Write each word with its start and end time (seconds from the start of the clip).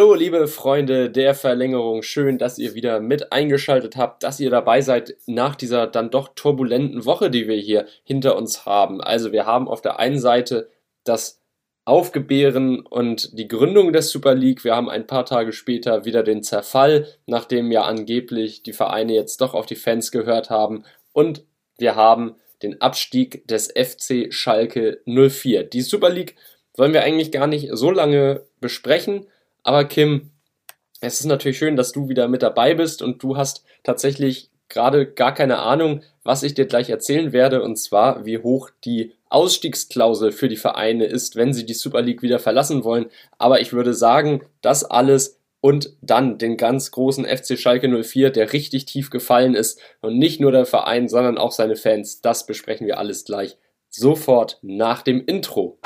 Hallo, 0.00 0.14
liebe 0.14 0.48
Freunde 0.48 1.10
der 1.10 1.34
Verlängerung. 1.34 2.00
Schön, 2.02 2.38
dass 2.38 2.56
ihr 2.56 2.72
wieder 2.72 3.00
mit 3.00 3.32
eingeschaltet 3.34 3.98
habt, 3.98 4.22
dass 4.22 4.40
ihr 4.40 4.48
dabei 4.48 4.80
seid 4.80 5.14
nach 5.26 5.54
dieser 5.54 5.86
dann 5.86 6.10
doch 6.10 6.28
turbulenten 6.34 7.04
Woche, 7.04 7.30
die 7.30 7.46
wir 7.46 7.56
hier 7.56 7.84
hinter 8.02 8.34
uns 8.38 8.64
haben. 8.64 9.02
Also 9.02 9.30
wir 9.30 9.44
haben 9.44 9.68
auf 9.68 9.82
der 9.82 9.98
einen 9.98 10.18
Seite 10.18 10.70
das 11.04 11.42
Aufgebären 11.84 12.80
und 12.80 13.38
die 13.38 13.46
Gründung 13.46 13.92
der 13.92 14.00
Super 14.00 14.34
League. 14.34 14.64
Wir 14.64 14.74
haben 14.74 14.88
ein 14.88 15.06
paar 15.06 15.26
Tage 15.26 15.52
später 15.52 16.06
wieder 16.06 16.22
den 16.22 16.42
Zerfall, 16.42 17.06
nachdem 17.26 17.70
ja 17.70 17.82
angeblich 17.82 18.62
die 18.62 18.72
Vereine 18.72 19.12
jetzt 19.12 19.42
doch 19.42 19.52
auf 19.52 19.66
die 19.66 19.76
Fans 19.76 20.10
gehört 20.10 20.48
haben. 20.48 20.84
Und 21.12 21.44
wir 21.76 21.94
haben 21.94 22.36
den 22.62 22.80
Abstieg 22.80 23.46
des 23.48 23.66
FC 23.66 24.32
Schalke 24.32 25.02
04. 25.04 25.64
Die 25.64 25.82
Super 25.82 26.08
League 26.08 26.36
wollen 26.74 26.94
wir 26.94 27.02
eigentlich 27.02 27.32
gar 27.32 27.46
nicht 27.46 27.68
so 27.74 27.90
lange 27.90 28.46
besprechen 28.62 29.26
aber 29.62 29.84
Kim, 29.84 30.30
es 31.00 31.20
ist 31.20 31.26
natürlich 31.26 31.58
schön, 31.58 31.76
dass 31.76 31.92
du 31.92 32.08
wieder 32.08 32.28
mit 32.28 32.42
dabei 32.42 32.74
bist 32.74 33.02
und 33.02 33.22
du 33.22 33.36
hast 33.36 33.64
tatsächlich 33.82 34.50
gerade 34.68 35.06
gar 35.06 35.34
keine 35.34 35.58
Ahnung, 35.58 36.02
was 36.22 36.42
ich 36.42 36.54
dir 36.54 36.66
gleich 36.66 36.90
erzählen 36.90 37.32
werde, 37.32 37.62
und 37.62 37.76
zwar, 37.76 38.24
wie 38.24 38.38
hoch 38.38 38.70
die 38.84 39.12
Ausstiegsklausel 39.28 40.32
für 40.32 40.48
die 40.48 40.56
Vereine 40.56 41.04
ist, 41.04 41.36
wenn 41.36 41.52
sie 41.52 41.64
die 41.64 41.74
Super 41.74 42.02
League 42.02 42.22
wieder 42.22 42.38
verlassen 42.38 42.84
wollen. 42.84 43.06
Aber 43.38 43.60
ich 43.60 43.72
würde 43.72 43.94
sagen, 43.94 44.42
das 44.60 44.84
alles 44.84 45.38
und 45.60 45.92
dann 46.00 46.38
den 46.38 46.56
ganz 46.56 46.90
großen 46.90 47.24
FC 47.26 47.58
Schalke 47.58 47.88
04, 48.02 48.30
der 48.30 48.52
richtig 48.52 48.86
tief 48.86 49.10
gefallen 49.10 49.54
ist 49.54 49.80
und 50.00 50.18
nicht 50.18 50.40
nur 50.40 50.52
der 50.52 50.66
Verein, 50.66 51.08
sondern 51.08 51.38
auch 51.38 51.52
seine 51.52 51.76
Fans. 51.76 52.20
Das 52.20 52.46
besprechen 52.46 52.86
wir 52.86 52.98
alles 52.98 53.24
gleich 53.24 53.56
sofort 53.88 54.58
nach 54.62 55.02
dem 55.02 55.24
Intro. 55.24 55.78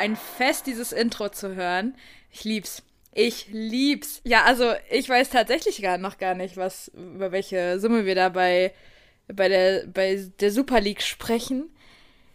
Ein 0.00 0.16
Fest, 0.16 0.66
dieses 0.66 0.92
Intro 0.92 1.28
zu 1.28 1.54
hören. 1.54 1.94
Ich 2.30 2.44
lieb's. 2.44 2.82
Ich 3.12 3.48
lieb's. 3.50 4.20
Ja, 4.24 4.44
also 4.44 4.72
ich 4.90 5.08
weiß 5.08 5.30
tatsächlich 5.30 5.82
gar 5.82 5.98
noch 5.98 6.18
gar 6.18 6.34
nicht, 6.34 6.56
was 6.56 6.88
über 6.88 7.32
welche 7.32 7.78
Summe 7.78 8.06
wir 8.06 8.14
da 8.14 8.28
bei, 8.30 8.72
bei, 9.28 9.48
der, 9.48 9.86
bei 9.86 10.30
der 10.40 10.50
Super 10.50 10.80
League 10.80 11.02
sprechen. 11.02 11.70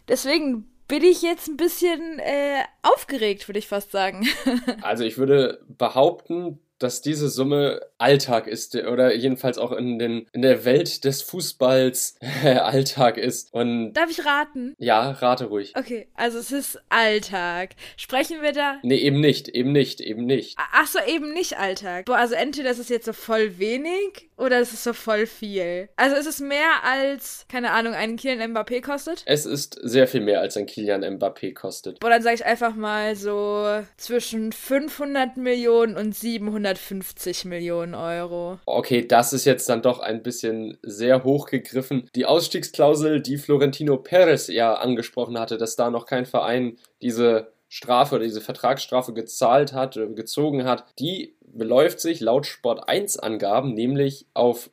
Deswegen 0.08 0.70
bin 0.88 1.04
ich 1.04 1.22
jetzt 1.22 1.48
ein 1.48 1.58
bisschen 1.58 2.20
äh, 2.20 2.62
aufgeregt, 2.84 3.48
würde 3.48 3.60
ich 3.60 3.68
fast 3.68 3.92
sagen. 3.92 4.28
also 4.82 5.04
ich 5.04 5.18
würde 5.18 5.62
behaupten, 5.68 6.60
dass 6.78 7.02
diese 7.02 7.30
Summe 7.30 7.82
Alltag 7.98 8.48
ist 8.48 8.76
oder 8.76 9.14
jedenfalls 9.16 9.58
auch 9.58 9.72
in, 9.72 10.00
den, 10.00 10.28
in 10.34 10.42
der 10.42 10.66
Welt 10.66 11.04
des 11.06 11.22
Fußballs 11.22 12.18
Alltag 12.44 13.18
ist. 13.18 13.54
Und 13.54 13.94
Darf 13.94 14.10
ich 14.10 14.26
raten? 14.26 14.76
Ja, 14.78 15.12
rate 15.12 15.46
ruhig. 15.46 15.74
Okay, 15.78 16.08
also 16.16 16.38
es 16.40 16.52
ist 16.52 16.82
Alltag. 16.90 17.72
Sprechen 17.98 18.42
wir 18.42 18.52
da? 18.52 18.78
Nee, 18.84 18.98
eben 18.98 19.20
nicht, 19.20 19.48
eben 19.50 19.72
nicht, 19.72 20.02
eben 20.02 20.26
nicht. 20.26 20.58
Ach 20.74 20.88
so, 20.88 21.00
eben 21.08 21.34
nicht 21.34 21.58
Alltag. 21.58 22.06
Boah, 22.06 22.18
also 22.18 22.36
entweder 22.36 22.72
ist 22.72 22.80
es 22.80 22.90
jetzt 22.90 23.06
so 23.06 23.14
voll 23.14 23.58
wenig 23.58 24.30
oder 24.38 24.60
ist 24.60 24.74
es 24.74 24.84
so 24.84 24.94
voll 24.94 25.26
viel. 25.26 25.90
Also 25.96 26.16
ist 26.18 26.28
es 26.28 26.40
mehr 26.40 26.84
als, 26.84 27.46
keine 27.50 27.72
Ahnung, 27.72 27.94
ein 27.94 28.18
Kilian 28.18 28.54
Mbappé 28.54 28.82
kostet? 28.82 29.24
Es 29.26 29.46
ist 29.46 29.80
sehr 29.82 30.08
viel 30.08 30.22
mehr 30.22 30.42
als 30.42 30.58
ein 30.58 30.66
Kilian 30.66 31.04
Mbappé 31.04 31.54
kostet. 31.54 32.00
Boah, 32.00 32.10
dann 32.10 32.22
sage 32.22 32.36
ich 32.36 32.46
einfach 32.46 32.76
mal 32.76 33.16
so 33.16 33.84
zwischen 33.98 34.52
500 34.52 35.38
Millionen 35.38 35.96
und 35.96 36.14
750 36.14 37.46
Millionen 37.46 37.85
Euro. 37.94 38.58
Okay, 38.66 39.06
das 39.06 39.34
ist 39.34 39.46
jetzt 39.46 39.70
dann 39.70 39.82
doch 39.82 40.00
ein 40.00 40.24
bisschen 40.24 40.78
sehr 40.82 41.24
hoch 41.24 41.48
gegriffen. 41.48 42.10
Die 42.16 42.26
Ausstiegsklausel, 42.26 43.22
die 43.22 43.38
Florentino 43.38 43.98
Perez 43.98 44.48
ja 44.48 44.74
angesprochen 44.74 45.38
hatte, 45.40 45.58
dass 45.58 45.76
da 45.76 45.92
noch 45.92 46.06
kein 46.06 46.26
Verein 46.26 46.78
diese 47.02 47.52
Strafe 47.68 48.16
oder 48.16 48.24
diese 48.24 48.42
Vertragsstrafe 48.42 49.14
gezahlt 49.14 49.74
hat 49.74 49.98
oder 49.98 50.08
gezogen 50.08 50.64
hat, 50.64 50.86
die 50.98 51.36
beläuft 51.42 52.00
sich 52.00 52.22
laut 52.22 52.46
Sport 52.46 52.88
1 52.88 53.20
Angaben 53.20 53.74
nämlich 53.74 54.26
auf 54.34 54.70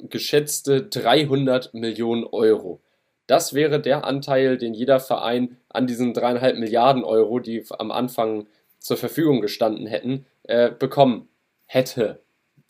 geschätzte 0.00 0.82
300 0.82 1.74
Millionen 1.74 2.24
Euro. 2.24 2.80
Das 3.26 3.54
wäre 3.54 3.80
der 3.80 4.04
Anteil, 4.04 4.56
den 4.56 4.74
jeder 4.74 5.00
Verein 5.00 5.56
an 5.68 5.86
diesen 5.86 6.14
dreieinhalb 6.14 6.58
Milliarden 6.58 7.04
Euro, 7.04 7.40
die 7.40 7.64
am 7.78 7.90
Anfang 7.90 8.46
zur 8.78 8.96
Verfügung 8.96 9.40
gestanden 9.40 9.86
hätten, 9.86 10.26
äh, 10.44 10.70
bekommen 10.70 11.28
hätte. 11.66 12.20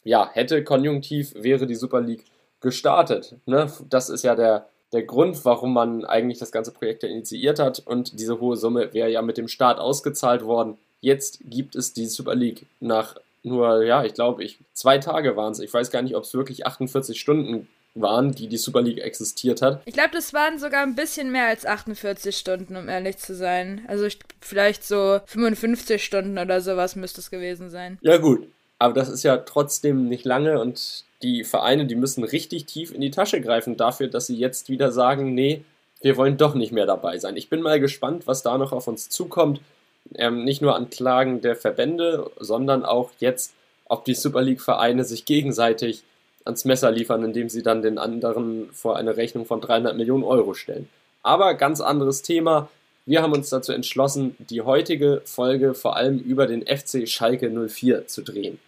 Ja, 0.06 0.31
hätte 0.33 0.62
Konjunktiv 0.62 1.34
wäre 1.34 1.67
die 1.67 1.75
Super 1.75 2.00
League 2.00 2.25
gestartet. 2.61 3.34
Ne? 3.44 3.71
Das 3.91 4.09
ist 4.09 4.22
ja 4.22 4.37
der, 4.37 4.69
der 4.93 5.03
Grund, 5.03 5.44
warum 5.44 5.72
man 5.72 6.05
eigentlich 6.05 6.39
das 6.39 6.53
ganze 6.53 6.71
Projekt 6.71 7.03
initiiert 7.03 7.59
hat 7.59 7.81
und 7.81 8.21
diese 8.21 8.41
hohe 8.41 8.56
Summe 8.56 8.95
wäre 8.95 9.11
ja 9.11 9.21
mit 9.21 9.37
dem 9.37 9.49
Start 9.49 9.81
ausgezahlt 9.81 10.45
worden. 10.45 10.78
Jetzt 11.00 11.41
gibt 11.45 11.75
es 11.75 11.93
die 11.93 12.06
Super 12.06 12.37
League 12.37 12.66
nach 12.78 13.16
nur, 13.43 13.84
ja, 13.84 14.05
ich 14.05 14.15
glaube, 14.15 14.45
ich, 14.45 14.59
zwei 14.72 14.99
Tage 14.99 15.37
waren 15.37 15.53
es. 15.53 15.61
Ich 15.61 15.72
weiß 15.72 15.91
gar 15.91 16.03
nicht, 16.03 16.15
ob 16.15 16.22
es 16.22 16.34
wirklich 16.34 16.66
48 16.66 17.19
Stunden 17.19 17.69
waren, 17.95 18.33
die 18.33 18.49
die 18.49 18.59
Super 18.59 18.83
League 18.83 19.00
existiert 19.00 19.62
hat. 19.62 19.83
Ich 19.87 19.95
glaube, 19.95 20.11
das 20.12 20.33
waren 20.34 20.59
sogar 20.59 20.83
ein 20.83 20.95
bisschen 20.95 21.33
mehr 21.33 21.47
als 21.47 21.66
48 21.66 22.37
Stunden, 22.37 22.77
um 22.77 22.89
ehrlich 22.89 23.19
zu 23.19 23.34
sein. 23.34 23.84
Also 23.89 24.05
ich, 24.05 24.19
vielleicht 24.41 24.84
so 24.84 25.21
55 25.27 26.05
Stunden 26.05 26.39
oder 26.39 26.61
sowas 26.61 26.95
müsste 26.95 27.21
es 27.21 27.31
gewesen 27.31 27.71
sein. 27.71 27.99
Ja 28.03 28.19
gut, 28.19 28.47
aber 28.78 28.94
das 28.94 29.09
ist 29.09 29.22
ja 29.22 29.38
trotzdem 29.38 30.09
nicht 30.09 30.25
lange 30.25 30.60
und 30.60 31.04
die 31.22 31.44
Vereine, 31.44 31.87
die 31.87 31.97
müssen 31.97 32.25
richtig 32.25 32.66
tief 32.66 32.92
in 32.92 33.00
die 33.00 33.10
Tasche 33.10 33.41
greifen 33.41 33.76
dafür, 33.76 34.09
dass 34.09 34.26
sie 34.26 34.37
jetzt 34.37 34.69
wieder 34.69 34.92
sagen, 34.92 35.34
nee, 35.34 35.64
wir 36.03 36.16
wollen 36.16 36.37
doch 36.37 36.54
nicht 36.54 36.72
mehr 36.72 36.86
dabei 36.86 37.19
sein. 37.19 37.36
Ich 37.36 37.48
bin 37.48 37.62
mal 37.62 37.81
gespannt, 37.81 38.26
was 38.26 38.42
da 38.42 38.59
noch 38.59 38.72
auf 38.72 38.86
uns 38.86 39.09
zukommt 39.09 39.60
ähm, 40.15 40.44
nicht 40.44 40.62
nur 40.62 40.76
an 40.76 40.91
Klagen 40.91 41.41
der 41.41 41.56
Verbände, 41.56 42.31
sondern 42.38 42.84
auch 42.84 43.10
jetzt, 43.19 43.54
ob 43.86 44.04
die 44.04 44.15
Super 44.15 44.42
League-Vereine 44.42 45.04
sich 45.04 45.25
gegenseitig 45.25 46.03
ans 46.44 46.65
Messer 46.65 46.91
liefern, 46.91 47.25
indem 47.25 47.48
sie 47.48 47.62
dann 47.62 47.82
den 47.82 47.98
anderen 47.98 48.70
vor 48.72 48.97
eine 48.97 49.16
Rechnung 49.16 49.47
von 49.47 49.60
300 49.60 49.97
Millionen 49.97 50.25
Euro 50.25 50.54
stellen. 50.54 50.88
Aber 51.22 51.54
ganz 51.54 51.81
anderes 51.81 52.22
Thema. 52.22 52.69
Wir 53.04 53.22
haben 53.22 53.32
uns 53.32 53.50
dazu 53.50 53.72
entschlossen, 53.72 54.36
die 54.38 54.62
heutige 54.62 55.22
Folge 55.25 55.75
vor 55.75 55.97
allem 55.97 56.19
über 56.19 56.47
den 56.47 56.66
FC 56.66 57.09
Schalke 57.09 57.50
04 57.50 58.09
zu 58.09 58.22
drehen. 58.22 58.59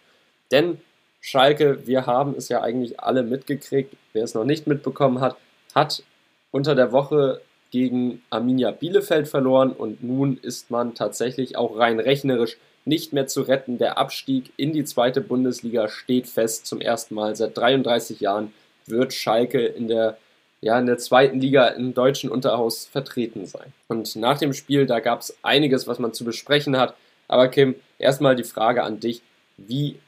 Denn 0.51 0.79
Schalke, 1.21 1.85
wir 1.85 2.05
haben 2.05 2.35
es 2.35 2.49
ja 2.49 2.61
eigentlich 2.61 2.99
alle 2.99 3.23
mitgekriegt, 3.23 3.95
wer 4.13 4.23
es 4.23 4.33
noch 4.33 4.45
nicht 4.45 4.67
mitbekommen 4.67 5.19
hat, 5.19 5.35
hat 5.75 6.03
unter 6.51 6.75
der 6.75 6.91
Woche 6.91 7.41
gegen 7.71 8.23
Arminia 8.29 8.71
Bielefeld 8.71 9.27
verloren 9.27 9.71
und 9.71 10.03
nun 10.03 10.39
ist 10.41 10.71
man 10.71 10.95
tatsächlich 10.95 11.55
auch 11.55 11.77
rein 11.77 11.99
rechnerisch 11.99 12.57
nicht 12.85 13.13
mehr 13.13 13.27
zu 13.27 13.41
retten. 13.41 13.77
Der 13.77 13.97
Abstieg 13.97 14.51
in 14.57 14.73
die 14.73 14.83
zweite 14.83 15.21
Bundesliga 15.21 15.87
steht 15.87 16.27
fest. 16.27 16.65
Zum 16.65 16.81
ersten 16.81 17.13
Mal 17.15 17.35
seit 17.35 17.55
33 17.57 18.19
Jahren 18.19 18.53
wird 18.87 19.13
Schalke 19.13 19.63
in 19.63 19.87
der, 19.87 20.17
ja, 20.61 20.79
in 20.79 20.87
der 20.87 20.97
zweiten 20.97 21.39
Liga 21.39 21.67
im 21.67 21.93
deutschen 21.93 22.31
Unterhaus 22.31 22.85
vertreten 22.85 23.45
sein. 23.45 23.73
Und 23.87 24.15
nach 24.15 24.39
dem 24.39 24.53
Spiel, 24.53 24.87
da 24.87 24.99
gab 24.99 25.21
es 25.21 25.37
einiges, 25.43 25.87
was 25.87 25.99
man 25.99 26.13
zu 26.13 26.25
besprechen 26.25 26.77
hat. 26.77 26.95
Aber 27.27 27.47
Kim, 27.49 27.75
erstmal 27.99 28.35
die 28.35 28.43
Frage 28.43 28.83
an 28.83 28.99
dich. 28.99 29.21
Wie 29.57 29.99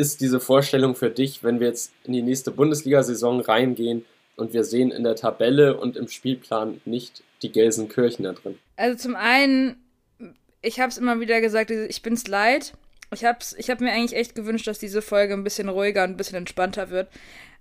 ist 0.00 0.22
diese 0.22 0.40
Vorstellung 0.40 0.96
für 0.96 1.10
dich, 1.10 1.44
wenn 1.44 1.60
wir 1.60 1.68
jetzt 1.68 1.92
in 2.04 2.14
die 2.14 2.22
nächste 2.22 2.50
Bundesliga-Saison 2.50 3.40
reingehen 3.40 4.06
und 4.36 4.54
wir 4.54 4.64
sehen 4.64 4.90
in 4.90 5.04
der 5.04 5.14
Tabelle 5.14 5.76
und 5.76 5.96
im 5.96 6.08
Spielplan 6.08 6.80
nicht 6.86 7.22
die 7.42 7.52
Gelsenkirchener 7.52 8.32
drin. 8.32 8.58
Also 8.76 8.96
zum 8.96 9.14
einen, 9.14 9.76
ich 10.62 10.80
habe 10.80 10.88
es 10.88 10.96
immer 10.96 11.20
wieder 11.20 11.42
gesagt, 11.42 11.70
ich 11.70 12.00
bin's 12.00 12.26
leid. 12.26 12.72
Ich 13.12 13.24
habe 13.24 13.38
ich 13.58 13.68
hab 13.68 13.80
mir 13.80 13.92
eigentlich 13.92 14.18
echt 14.18 14.34
gewünscht, 14.34 14.66
dass 14.66 14.78
diese 14.78 15.02
Folge 15.02 15.34
ein 15.34 15.44
bisschen 15.44 15.68
ruhiger 15.68 16.04
und 16.04 16.10
ein 16.10 16.16
bisschen 16.16 16.38
entspannter 16.38 16.88
wird. 16.90 17.08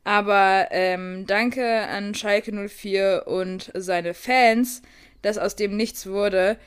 Aber 0.05 0.67
ähm, 0.71 1.25
danke 1.27 1.65
an 1.65 2.15
Schalke 2.15 2.51
04 2.69 3.23
und 3.25 3.71
seine 3.75 4.13
Fans, 4.13 4.81
dass 5.21 5.37
aus 5.37 5.57
dem 5.57 5.75
nichts 5.75 6.07
wurde. 6.07 6.57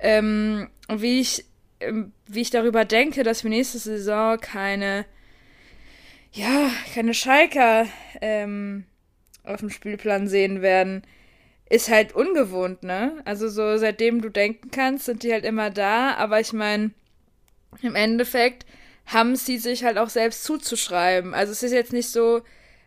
Ähm, 0.00 0.68
wie 0.88 1.20
ich 1.20 1.44
ähm, 1.80 2.12
wie 2.26 2.40
ich 2.40 2.50
darüber 2.50 2.84
denke, 2.84 3.22
dass 3.22 3.44
wir 3.44 3.50
nächste 3.50 3.78
Saison 3.78 4.38
keine 4.38 5.04
ja, 6.32 6.70
keine 6.94 7.14
Schalker 7.14 7.86
ähm, 8.20 8.84
auf 9.44 9.60
dem 9.60 9.70
Spielplan 9.70 10.28
sehen 10.28 10.62
werden, 10.62 11.02
ist 11.68 11.88
halt 11.88 12.14
ungewohnt, 12.14 12.82
ne? 12.82 13.22
Also 13.24 13.48
so 13.48 13.76
seitdem 13.76 14.20
du 14.22 14.28
denken 14.28 14.70
kannst, 14.70 15.04
sind 15.06 15.22
die 15.22 15.32
halt 15.32 15.44
immer 15.44 15.70
da, 15.70 16.14
aber 16.14 16.40
ich 16.40 16.52
meine, 16.52 16.90
im 17.82 17.94
Endeffekt 17.94 18.66
haben 19.06 19.36
sie 19.36 19.58
sich 19.58 19.84
halt 19.84 19.98
auch 19.98 20.08
selbst 20.08 20.44
zuzuschreiben. 20.44 21.34
Also 21.34 21.52
es 21.52 21.62
ist 21.62 21.72
jetzt 21.72 21.92
nicht 21.92 22.10
so, 22.10 22.42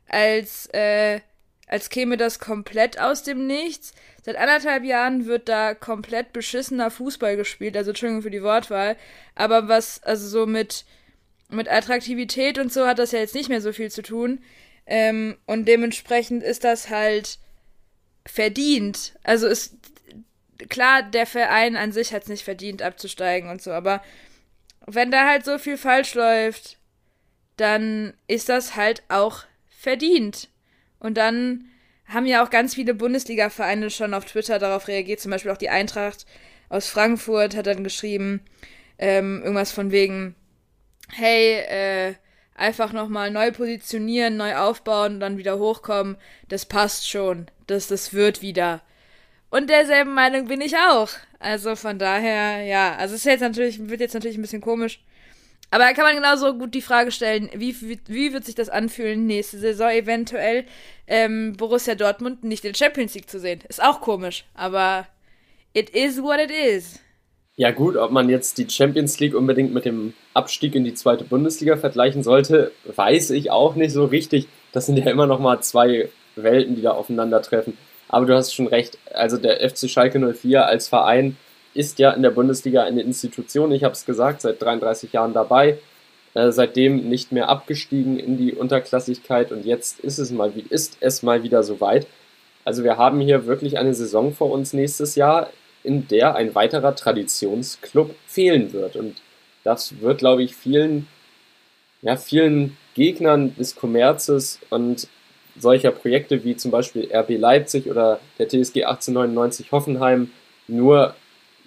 als 0.07 0.67
äh, 0.67 1.21
als 1.67 1.89
käme 1.89 2.17
das 2.17 2.39
komplett 2.39 2.99
aus 2.99 3.23
dem 3.23 3.47
Nichts. 3.47 3.93
Seit 4.21 4.35
anderthalb 4.35 4.83
Jahren 4.83 5.25
wird 5.25 5.49
da 5.49 5.73
komplett 5.73 6.31
beschissener 6.31 6.91
Fußball 6.91 7.35
gespielt, 7.35 7.75
also 7.75 7.91
Entschuldigung 7.91 8.21
für 8.21 8.29
die 8.29 8.43
Wortwahl, 8.43 8.95
aber 9.33 9.67
was, 9.67 10.03
also 10.03 10.27
so 10.27 10.45
mit, 10.45 10.85
mit 11.53 11.69
Attraktivität 11.69 12.57
und 12.57 12.71
so 12.71 12.85
hat 12.87 12.99
das 12.99 13.11
ja 13.11 13.19
jetzt 13.19 13.35
nicht 13.35 13.49
mehr 13.49 13.61
so 13.61 13.73
viel 13.73 13.91
zu 13.91 14.01
tun. 14.01 14.39
Ähm, 14.85 15.37
und 15.45 15.67
dementsprechend 15.67 16.43
ist 16.43 16.63
das 16.63 16.89
halt 16.89 17.39
verdient. 18.25 19.13
Also 19.23 19.47
ist 19.47 19.75
klar, 20.69 21.03
der 21.03 21.25
Verein 21.25 21.75
an 21.75 21.91
sich 21.91 22.13
hat 22.13 22.23
es 22.23 22.29
nicht 22.29 22.43
verdient, 22.43 22.81
abzusteigen 22.81 23.49
und 23.49 23.61
so, 23.61 23.71
aber 23.71 24.03
wenn 24.85 25.11
da 25.11 25.27
halt 25.27 25.45
so 25.45 25.57
viel 25.57 25.77
falsch 25.77 26.13
läuft, 26.13 26.77
dann 27.57 28.13
ist 28.27 28.49
das 28.49 28.75
halt 28.75 29.03
auch 29.07 29.43
verdient. 29.69 30.49
Und 30.99 31.17
dann 31.17 31.65
haben 32.05 32.25
ja 32.25 32.43
auch 32.43 32.49
ganz 32.49 32.75
viele 32.75 32.93
Bundesliga-Vereine 32.93 33.89
schon 33.89 34.13
auf 34.13 34.25
Twitter 34.25 34.59
darauf 34.59 34.87
reagiert, 34.87 35.19
zum 35.19 35.31
Beispiel 35.31 35.51
auch 35.51 35.57
die 35.57 35.69
Eintracht 35.69 36.25
aus 36.73 36.87
Frankfurt 36.87 37.55
hat 37.55 37.67
dann 37.67 37.83
geschrieben, 37.83 38.41
ähm, 38.97 39.41
irgendwas 39.43 39.71
von 39.71 39.91
wegen, 39.91 40.35
hey, 41.09 41.59
äh, 41.59 42.15
einfach 42.55 42.93
nochmal 42.93 43.31
neu 43.31 43.51
positionieren, 43.51 44.37
neu 44.37 44.55
aufbauen 44.55 45.19
dann 45.19 45.37
wieder 45.37 45.57
hochkommen, 45.57 46.17
das 46.49 46.65
passt 46.65 47.09
schon, 47.09 47.47
das, 47.67 47.87
das 47.87 48.13
wird 48.13 48.41
wieder. 48.41 48.81
Und 49.49 49.69
derselben 49.69 50.13
Meinung 50.13 50.47
bin 50.47 50.61
ich 50.61 50.77
auch. 50.77 51.09
Also 51.39 51.75
von 51.75 51.99
daher, 51.99 52.63
ja, 52.63 52.95
also 52.95 53.15
es 53.15 53.23
jetzt 53.23 53.41
natürlich, 53.41 53.89
wird 53.89 53.99
jetzt 53.99 54.13
natürlich 54.13 54.37
ein 54.37 54.41
bisschen 54.41 54.61
komisch, 54.61 54.99
aber 55.73 55.85
da 55.85 55.93
kann 55.93 56.05
man 56.05 56.15
genauso 56.15 56.53
gut 56.53 56.75
die 56.75 56.83
Frage 56.83 57.11
stellen, 57.11 57.49
wie, 57.55 57.75
wie, 57.81 57.99
wie 58.05 58.31
wird 58.31 58.45
sich 58.45 58.53
das 58.53 58.69
anfühlen, 58.69 59.25
nächste 59.25 59.57
Saison 59.57 59.89
eventuell 59.89 60.65
ähm, 61.07 61.53
Borussia 61.57 61.95
Dortmund 61.95 62.43
nicht 62.43 62.63
in 62.63 62.73
der 62.73 62.77
Champions 62.77 63.15
League 63.15 63.29
zu 63.29 63.39
sehen. 63.39 63.61
Ist 63.67 63.81
auch 63.81 63.99
komisch, 63.99 64.45
aber 64.53 65.07
it 65.73 65.89
is 65.89 66.21
what 66.21 66.39
it 66.39 66.51
is. 66.51 66.99
Ja 67.55 67.69
gut, 67.69 67.97
ob 67.97 68.09
man 68.09 68.29
jetzt 68.29 68.57
die 68.57 68.67
Champions 68.67 69.19
League 69.19 69.35
unbedingt 69.35 69.73
mit 69.73 69.85
dem 69.85 70.13
Abstieg 70.33 70.73
in 70.73 70.83
die 70.83 70.95
zweite 70.95 71.23
Bundesliga 71.23 71.77
vergleichen 71.77 72.23
sollte, 72.23 72.71
weiß 72.95 73.29
ich 73.29 73.51
auch 73.51 73.75
nicht 73.75 73.91
so 73.91 74.05
richtig. 74.05 74.47
Das 74.71 74.87
sind 74.87 74.97
ja 74.97 75.11
immer 75.11 75.27
noch 75.27 75.39
mal 75.39 75.61
zwei 75.61 76.09
Welten, 76.35 76.75
die 76.75 76.81
da 76.81 76.91
aufeinandertreffen. 76.91 77.77
Aber 78.09 78.25
du 78.25 78.35
hast 78.35 78.55
schon 78.55 78.65
recht, 78.65 78.97
also 79.13 79.37
der 79.37 79.69
FC 79.69 79.87
Schalke 79.87 80.19
04 80.19 80.65
als 80.65 80.87
Verein 80.87 81.37
ist 81.75 81.99
ja 81.99 82.11
in 82.11 82.23
der 82.23 82.31
Bundesliga 82.31 82.83
eine 82.83 83.01
Institution, 83.01 83.71
ich 83.71 83.83
habe 83.83 83.93
es 83.93 84.05
gesagt, 84.05 84.41
seit 84.41 84.59
33 84.59 85.13
Jahren 85.13 85.33
dabei, 85.33 85.77
äh, 86.33 86.51
seitdem 86.51 87.07
nicht 87.09 87.31
mehr 87.31 87.49
abgestiegen 87.49 88.17
in 88.17 88.37
die 88.37 88.53
Unterklassigkeit 88.53 89.51
und 89.51 89.63
jetzt 89.65 89.99
ist 89.99 90.17
es 90.17 90.31
mal, 90.31 90.51
ist 90.69 90.97
es 91.01 91.21
mal 91.21 91.43
wieder 91.43 91.61
soweit. 91.61 92.07
Also 92.65 92.83
wir 92.83 92.97
haben 92.97 93.19
hier 93.19 93.45
wirklich 93.45 93.77
eine 93.77 93.93
Saison 93.93 94.33
vor 94.33 94.51
uns 94.51 94.73
nächstes 94.73 95.15
Jahr, 95.15 95.49
in 95.83 96.07
der 96.07 96.35
ein 96.35 96.55
weiterer 96.55 96.95
Traditionsclub 96.95 98.15
fehlen 98.25 98.73
wird. 98.73 98.95
Und 98.95 99.17
das 99.63 99.99
wird, 100.01 100.19
glaube 100.19 100.43
ich, 100.43 100.55
vielen, 100.55 101.07
ja, 102.01 102.15
vielen 102.15 102.77
Gegnern 102.93 103.55
des 103.55 103.75
Kommerzes 103.75 104.59
und 104.69 105.07
solcher 105.57 105.91
Projekte 105.91 106.43
wie 106.43 106.55
zum 106.55 106.71
Beispiel 106.71 107.09
RB 107.13 107.37
Leipzig 107.37 107.89
oder 107.89 108.19
der 108.39 108.47
TSG 108.47 108.85
1899 108.85 109.71
Hoffenheim 109.71 110.31
nur 110.67 111.15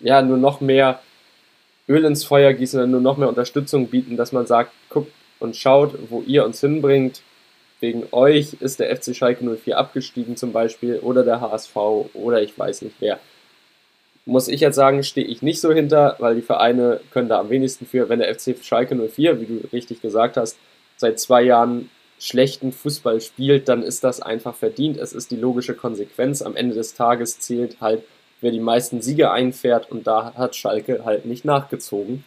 ja, 0.01 0.23
nur 0.23 0.37
noch 0.37 0.61
mehr 0.61 1.01
Öl 1.89 2.05
ins 2.05 2.25
Feuer 2.25 2.53
gießen 2.53 2.83
und 2.83 2.91
nur 2.91 3.01
noch 3.01 3.17
mehr 3.17 3.29
Unterstützung 3.29 3.89
bieten, 3.89 4.17
dass 4.17 4.33
man 4.33 4.47
sagt, 4.47 4.73
guckt 4.89 5.13
und 5.39 5.57
schaut, 5.57 5.95
wo 6.11 6.23
ihr 6.23 6.45
uns 6.45 6.61
hinbringt. 6.61 7.23
Wegen 7.79 8.05
euch 8.11 8.55
ist 8.61 8.81
der 8.81 8.95
FC 8.97 9.15
Schalke 9.15 9.45
04 9.45 9.77
abgestiegen 9.77 10.37
zum 10.37 10.53
Beispiel 10.53 10.99
oder 10.99 11.23
der 11.23 11.41
HSV 11.41 11.77
oder 12.15 12.43
ich 12.43 12.59
weiß 12.59 12.83
nicht 12.83 12.97
wer. 13.01 13.21
Muss 14.27 14.49
ich 14.49 14.61
jetzt 14.61 14.77
sagen, 14.77 15.03
stehe 15.03 15.27
ich 15.27 15.41
nicht 15.41 15.61
so 15.61 15.73
hinter, 15.73 16.17
weil 16.19 16.35
die 16.35 16.43
Vereine 16.43 17.01
können 17.11 17.29
da 17.29 17.39
am 17.39 17.49
wenigsten 17.49 17.87
für. 17.87 18.09
Wenn 18.09 18.19
der 18.19 18.35
FC 18.35 18.57
Schalke 18.61 18.95
04, 18.95 19.41
wie 19.41 19.47
du 19.47 19.69
richtig 19.73 20.03
gesagt 20.03 20.37
hast, 20.37 20.59
seit 20.97 21.19
zwei 21.21 21.43
Jahren 21.43 21.91
schlechten 22.19 22.73
Fußball 22.73 23.21
spielt, 23.21 23.69
dann 23.69 23.83
ist 23.83 24.03
das 24.03 24.21
einfach 24.21 24.55
verdient. 24.55 24.97
Es 24.97 25.13
ist 25.13 25.31
die 25.31 25.37
logische 25.37 25.75
Konsequenz. 25.75 26.43
Am 26.43 26.57
Ende 26.57 26.75
des 26.75 26.95
Tages 26.95 27.39
zählt 27.39 27.81
halt 27.81 28.03
wer 28.41 28.51
die 28.51 28.61
meisten 28.61 29.01
Siege 29.01 29.31
einfährt 29.31 29.91
und 29.91 30.07
da 30.07 30.35
hat 30.35 30.57
Schalke 30.57 31.05
halt 31.05 31.25
nicht 31.25 31.45
nachgezogen 31.45 32.25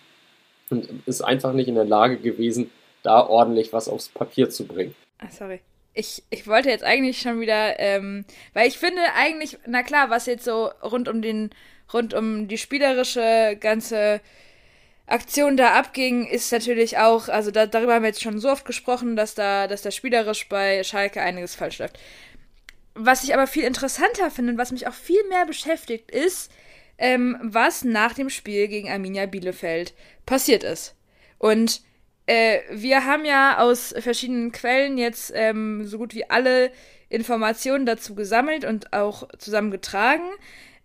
und 0.69 0.87
ist 1.05 1.21
einfach 1.21 1.53
nicht 1.53 1.67
in 1.67 1.75
der 1.75 1.85
Lage 1.85 2.17
gewesen, 2.17 2.71
da 3.03 3.25
ordentlich 3.25 3.73
was 3.73 3.87
aufs 3.87 4.09
Papier 4.09 4.49
zu 4.49 4.65
bringen. 4.65 4.95
Ah, 5.19 5.29
sorry. 5.29 5.61
Ich, 5.93 6.23
ich 6.29 6.47
wollte 6.47 6.69
jetzt 6.69 6.83
eigentlich 6.83 7.19
schon 7.19 7.39
wieder, 7.41 7.79
ähm, 7.79 8.25
weil 8.53 8.67
ich 8.67 8.77
finde 8.77 9.01
eigentlich, 9.15 9.57
na 9.65 9.83
klar, 9.83 10.09
was 10.09 10.27
jetzt 10.27 10.45
so 10.45 10.69
rund 10.83 11.09
um 11.09 11.21
den, 11.21 11.49
rund 11.93 12.13
um 12.13 12.47
die 12.47 12.57
spielerische 12.57 13.57
ganze 13.59 14.21
Aktion 15.07 15.57
da 15.57 15.73
abging, 15.73 16.27
ist 16.27 16.51
natürlich 16.51 16.97
auch, 16.97 17.29
also 17.29 17.49
da, 17.51 17.65
darüber 17.65 17.95
haben 17.95 18.03
wir 18.03 18.09
jetzt 18.09 18.21
schon 18.21 18.39
so 18.39 18.49
oft 18.49 18.65
gesprochen, 18.65 19.15
dass 19.15 19.33
da, 19.33 19.67
dass 19.67 19.81
da 19.81 19.91
spielerisch 19.91 20.47
bei 20.49 20.83
Schalke 20.83 21.21
einiges 21.21 21.55
falsch 21.55 21.79
läuft. 21.79 21.99
Was 22.93 23.23
ich 23.23 23.33
aber 23.33 23.47
viel 23.47 23.63
interessanter 23.63 24.29
finde 24.29 24.51
und 24.53 24.57
was 24.57 24.71
mich 24.71 24.87
auch 24.87 24.93
viel 24.93 25.23
mehr 25.29 25.45
beschäftigt, 25.45 26.11
ist, 26.11 26.51
ähm, 26.97 27.37
was 27.41 27.83
nach 27.83 28.13
dem 28.13 28.29
Spiel 28.29 28.67
gegen 28.67 28.89
Arminia 28.89 29.25
Bielefeld 29.25 29.93
passiert 30.25 30.63
ist. 30.63 30.95
Und 31.37 31.81
äh, 32.25 32.59
wir 32.69 33.05
haben 33.05 33.25
ja 33.25 33.57
aus 33.57 33.95
verschiedenen 33.97 34.51
Quellen 34.51 34.97
jetzt 34.97 35.31
ähm, 35.33 35.87
so 35.87 35.97
gut 35.97 36.13
wie 36.13 36.29
alle 36.29 36.71
Informationen 37.07 37.87
dazu 37.87 38.13
gesammelt 38.13 38.65
und 38.65 38.93
auch 38.93 39.27
zusammengetragen. 39.39 40.29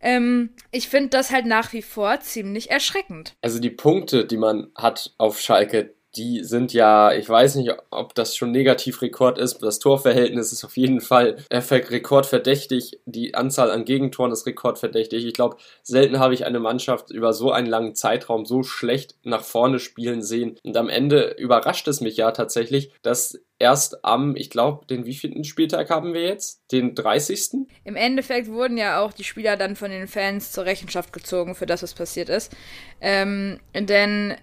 Ähm, 0.05 0.51
ich 0.71 0.89
finde 0.89 1.09
das 1.09 1.33
halt 1.33 1.47
nach 1.47 1.73
wie 1.73 1.83
vor 1.83 2.21
ziemlich 2.21 2.71
erschreckend. 2.71 3.35
Also 3.41 3.59
die 3.59 3.71
Punkte, 3.71 4.27
die 4.27 4.37
man 4.37 4.71
hat 4.77 5.15
auf 5.17 5.41
Schalke, 5.41 5.95
die 6.17 6.45
sind 6.45 6.73
ja, 6.73 7.13
ich 7.13 7.29
weiß 7.29 7.57
nicht, 7.57 7.73
ob 7.91 8.15
das 8.15 8.37
schon 8.37 8.51
Negativrekord 8.51 9.39
ist. 9.39 9.59
Das 9.63 9.79
Torverhältnis 9.79 10.53
ist 10.53 10.65
auf 10.65 10.77
jeden 10.77 11.01
Fall 11.01 11.37
rekordverdächtig. 11.51 13.01
Die 13.07 13.35
Anzahl 13.35 13.71
an 13.71 13.85
Gegentoren 13.85 14.33
ist 14.33 14.47
rekordverdächtig. 14.47 15.25
Ich 15.27 15.35
glaube, 15.35 15.57
selten 15.83 16.19
habe 16.19 16.35
ich 16.35 16.45
eine 16.47 16.61
Mannschaft 16.61 17.11
über 17.11 17.33
so 17.33 17.51
einen 17.51 17.67
langen 17.67 17.95
Zeitraum 17.95 18.45
so 18.45 18.63
schlecht 18.63 19.17
nach 19.25 19.43
vorne 19.43 19.79
spielen 19.79 20.23
sehen. 20.23 20.59
Und 20.63 20.77
am 20.77 20.89
Ende 20.89 21.35
überrascht 21.39 21.89
es 21.89 22.01
mich 22.01 22.17
ja 22.17 22.31
tatsächlich, 22.31 22.91
dass 23.03 23.41
erst 23.59 24.05
am, 24.05 24.37
ich 24.37 24.51
glaube, 24.51 24.87
den 24.87 25.07
wievielten 25.07 25.45
Spieltag 25.45 25.91
haben 25.91 26.15
wir 26.15 26.23
jetzt? 26.23 26.61
Den 26.73 26.95
30. 26.95 27.67
Im 27.85 27.97
Endeffekt 27.97 28.49
wurden 28.49 28.77
ja 28.77 29.01
auch 29.01 29.13
die 29.13 29.25
Spieler 29.25 29.57
dann 29.57 29.77
von 29.77 29.91
den 29.91 30.09
Fans 30.09 30.53
zur 30.53 30.65
Rechenschaft 30.65 31.13
gezogen 31.13 31.55
für 31.55 31.67
das, 31.67 31.83
was 31.83 31.95
passiert 31.95 32.29
ist. 32.29 32.53
Ähm, 33.01 33.61
denn 33.75 34.35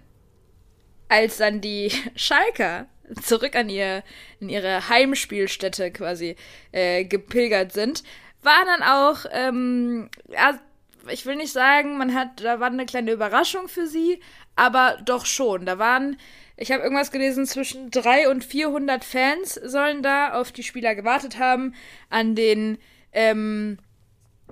als 1.12 1.36
dann 1.36 1.60
die 1.60 1.92
Schalker 2.16 2.86
zurück 3.22 3.54
an 3.54 3.68
ihr, 3.68 4.02
in 4.40 4.48
ihre 4.48 4.88
Heimspielstätte 4.88 5.90
quasi 5.90 6.36
äh, 6.72 7.04
gepilgert 7.04 7.72
sind, 7.72 8.02
war 8.42 8.64
dann 8.64 8.82
auch, 8.82 9.26
ähm, 9.30 10.08
ja, 10.28 10.58
ich 11.10 11.26
will 11.26 11.36
nicht 11.36 11.52
sagen, 11.52 11.98
man 11.98 12.14
hat, 12.14 12.42
da 12.42 12.60
war 12.60 12.68
eine 12.68 12.86
kleine 12.86 13.12
Überraschung 13.12 13.68
für 13.68 13.86
sie, 13.86 14.20
aber 14.56 14.98
doch 15.04 15.26
schon. 15.26 15.66
Da 15.66 15.78
waren, 15.78 16.16
ich 16.56 16.72
habe 16.72 16.82
irgendwas 16.82 17.10
gelesen, 17.10 17.44
zwischen 17.44 17.90
300 17.90 18.28
und 18.28 18.44
400 18.44 19.04
Fans 19.04 19.54
sollen 19.54 20.02
da 20.02 20.32
auf 20.32 20.50
die 20.52 20.62
Spieler 20.62 20.94
gewartet 20.94 21.38
haben, 21.38 21.74
an 22.08 22.34
den, 22.34 22.78
ähm, 23.12 23.78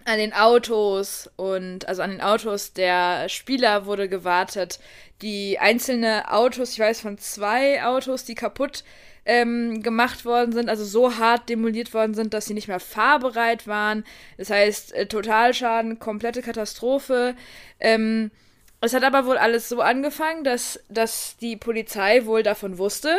an 0.04 0.18
den 0.18 0.32
Autos 0.32 1.30
und 1.36 1.88
also 1.88 2.02
an 2.02 2.10
den 2.10 2.20
Autos 2.20 2.72
der 2.72 3.28
Spieler 3.28 3.86
wurde 3.86 4.08
gewartet. 4.08 4.80
Die 5.22 5.58
einzelnen 5.58 6.24
Autos, 6.24 6.72
ich 6.72 6.78
weiß 6.78 7.00
von 7.00 7.18
zwei 7.18 7.84
Autos, 7.84 8.24
die 8.24 8.34
kaputt 8.34 8.84
ähm, 9.26 9.82
gemacht 9.82 10.24
worden 10.24 10.52
sind, 10.52 10.68
also 10.68 10.84
so 10.84 11.18
hart 11.18 11.48
demoliert 11.48 11.92
worden 11.94 12.14
sind, 12.14 12.34
dass 12.34 12.46
sie 12.46 12.54
nicht 12.54 12.68
mehr 12.68 12.80
fahrbereit 12.80 13.66
waren. 13.66 14.04
Das 14.38 14.50
heißt, 14.50 14.94
äh, 14.94 15.06
Totalschaden, 15.06 15.98
komplette 15.98 16.42
Katastrophe. 16.42 17.34
Ähm, 17.78 18.30
es 18.80 18.94
hat 18.94 19.04
aber 19.04 19.26
wohl 19.26 19.36
alles 19.36 19.68
so 19.68 19.82
angefangen, 19.82 20.42
dass, 20.42 20.80
dass 20.88 21.36
die 21.36 21.56
Polizei 21.56 22.24
wohl 22.24 22.42
davon 22.42 22.78
wusste, 22.78 23.14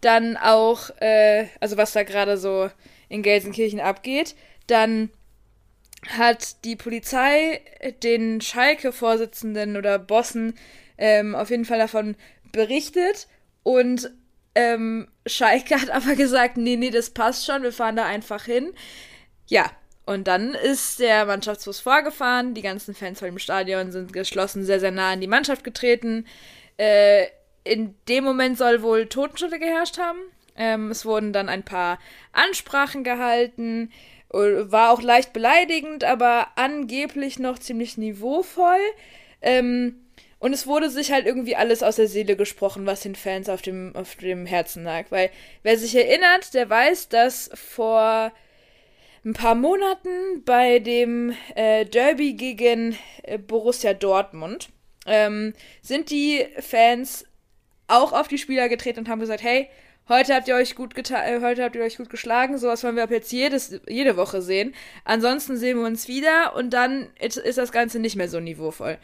dann 0.00 0.36
auch, 0.36 0.90
äh, 1.00 1.46
also 1.60 1.76
was 1.76 1.92
da 1.92 2.02
gerade 2.02 2.36
so 2.38 2.70
in 3.08 3.22
Gelsenkirchen 3.22 3.80
abgeht, 3.80 4.34
dann 4.66 5.10
hat 6.08 6.64
die 6.64 6.76
Polizei 6.76 7.60
den 8.02 8.40
Schalke-Vorsitzenden 8.40 9.76
oder 9.76 9.98
Bossen 9.98 10.54
ähm, 10.98 11.34
auf 11.34 11.50
jeden 11.50 11.64
Fall 11.64 11.78
davon 11.78 12.16
berichtet 12.52 13.28
und 13.62 14.10
ähm, 14.54 15.08
Schalke 15.26 15.80
hat 15.80 15.90
aber 15.90 16.14
gesagt, 16.14 16.56
nee, 16.56 16.76
nee, 16.76 16.90
das 16.90 17.10
passt 17.10 17.44
schon, 17.44 17.62
wir 17.62 17.72
fahren 17.72 17.96
da 17.96 18.06
einfach 18.06 18.44
hin. 18.44 18.72
Ja, 19.48 19.70
und 20.06 20.28
dann 20.28 20.54
ist 20.54 21.00
der 21.00 21.26
Mannschaftsbus 21.26 21.80
vorgefahren, 21.80 22.54
die 22.54 22.62
ganzen 22.62 22.94
Fans 22.94 23.18
vor 23.18 23.28
dem 23.28 23.40
Stadion 23.40 23.90
sind 23.90 24.12
geschlossen 24.12 24.64
sehr, 24.64 24.80
sehr 24.80 24.92
nah 24.92 25.10
an 25.10 25.20
die 25.20 25.26
Mannschaft 25.26 25.64
getreten. 25.64 26.26
Äh, 26.78 27.26
in 27.64 27.96
dem 28.08 28.22
Moment 28.22 28.56
soll 28.56 28.82
wohl 28.82 29.06
Totenstille 29.06 29.58
geherrscht 29.58 29.98
haben. 29.98 30.18
Ähm, 30.56 30.90
es 30.92 31.04
wurden 31.04 31.32
dann 31.32 31.48
ein 31.48 31.64
paar 31.64 31.98
Ansprachen 32.32 33.02
gehalten. 33.02 33.90
War 34.30 34.90
auch 34.90 35.02
leicht 35.02 35.32
beleidigend, 35.32 36.04
aber 36.04 36.48
angeblich 36.56 37.38
noch 37.38 37.58
ziemlich 37.58 37.96
niveauvoll. 37.96 38.80
Ähm, 39.40 40.06
und 40.38 40.52
es 40.52 40.66
wurde 40.66 40.90
sich 40.90 41.12
halt 41.12 41.26
irgendwie 41.26 41.56
alles 41.56 41.82
aus 41.82 41.96
der 41.96 42.08
Seele 42.08 42.36
gesprochen, 42.36 42.86
was 42.86 43.00
den 43.00 43.14
Fans 43.14 43.48
auf 43.48 43.62
dem, 43.62 43.94
auf 43.96 44.16
dem 44.16 44.46
Herzen 44.46 44.84
lag. 44.84 45.06
Weil 45.10 45.30
wer 45.62 45.78
sich 45.78 45.94
erinnert, 45.94 46.52
der 46.54 46.68
weiß, 46.68 47.08
dass 47.08 47.50
vor 47.54 48.32
ein 49.24 49.32
paar 49.32 49.54
Monaten 49.54 50.44
bei 50.44 50.78
dem 50.78 51.34
äh, 51.54 51.84
Derby 51.84 52.34
gegen 52.34 52.96
äh, 53.22 53.38
Borussia 53.38 53.94
Dortmund 53.94 54.68
ähm, 55.06 55.54
sind 55.82 56.10
die 56.10 56.46
Fans 56.60 57.24
auch 57.88 58.12
auf 58.12 58.28
die 58.28 58.38
Spieler 58.38 58.68
getreten 58.68 59.00
und 59.00 59.08
haben 59.08 59.20
gesagt, 59.20 59.42
hey, 59.42 59.68
heute 60.08 60.34
habt 60.34 60.48
ihr 60.48 60.54
euch 60.54 60.74
gut 60.74 60.94
getan, 60.94 61.22
äh, 61.24 61.40
heute 61.40 61.62
habt 61.62 61.76
ihr 61.76 61.82
euch 61.82 61.96
gut 61.96 62.10
geschlagen, 62.10 62.58
sowas 62.58 62.84
wollen 62.84 62.96
wir 62.96 63.02
ab 63.02 63.10
jetzt 63.10 63.32
jedes, 63.32 63.80
jede 63.88 64.16
Woche 64.16 64.42
sehen. 64.42 64.74
Ansonsten 65.04 65.56
sehen 65.56 65.78
wir 65.78 65.86
uns 65.86 66.08
wieder 66.08 66.54
und 66.54 66.70
dann 66.70 67.08
ist, 67.18 67.40
das 67.58 67.72
Ganze 67.72 67.98
nicht 67.98 68.16
mehr 68.16 68.28
so 68.28 68.40
niveauvoll. 68.40 68.98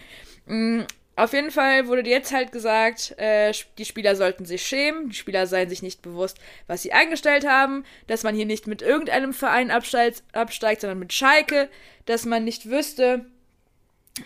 Mhm. 0.47 0.87
Auf 1.15 1.35
jeden 1.35 1.51
Fall 1.51 1.89
wurde 1.89 2.09
jetzt 2.09 2.33
halt 2.33 2.53
gesagt, 2.53 3.15
äh, 3.19 3.53
die 3.77 3.85
Spieler 3.85 4.17
sollten 4.17 4.47
sich 4.47 4.65
schämen, 4.65 5.11
die 5.11 5.15
Spieler 5.15 5.47
seien 5.47 5.69
sich 5.69 5.83
nicht 5.83 6.01
bewusst, 6.01 6.39
was 6.67 6.83
sie 6.83 6.95
eingestellt 6.95 7.47
haben, 7.47 7.85
dass 8.07 8.23
man 8.23 8.35
hier 8.35 8.47
nicht 8.47 8.67
mit 8.67 8.81
irgendeinem 8.81 9.35
Verein 9.35 9.71
absteigt, 9.71 10.23
absteigt 10.33 10.81
sondern 10.81 10.99
mit 10.99 11.13
Schalke, 11.13 11.69
dass 12.07 12.25
man 12.25 12.45
nicht 12.45 12.71
wüsste, 12.71 13.27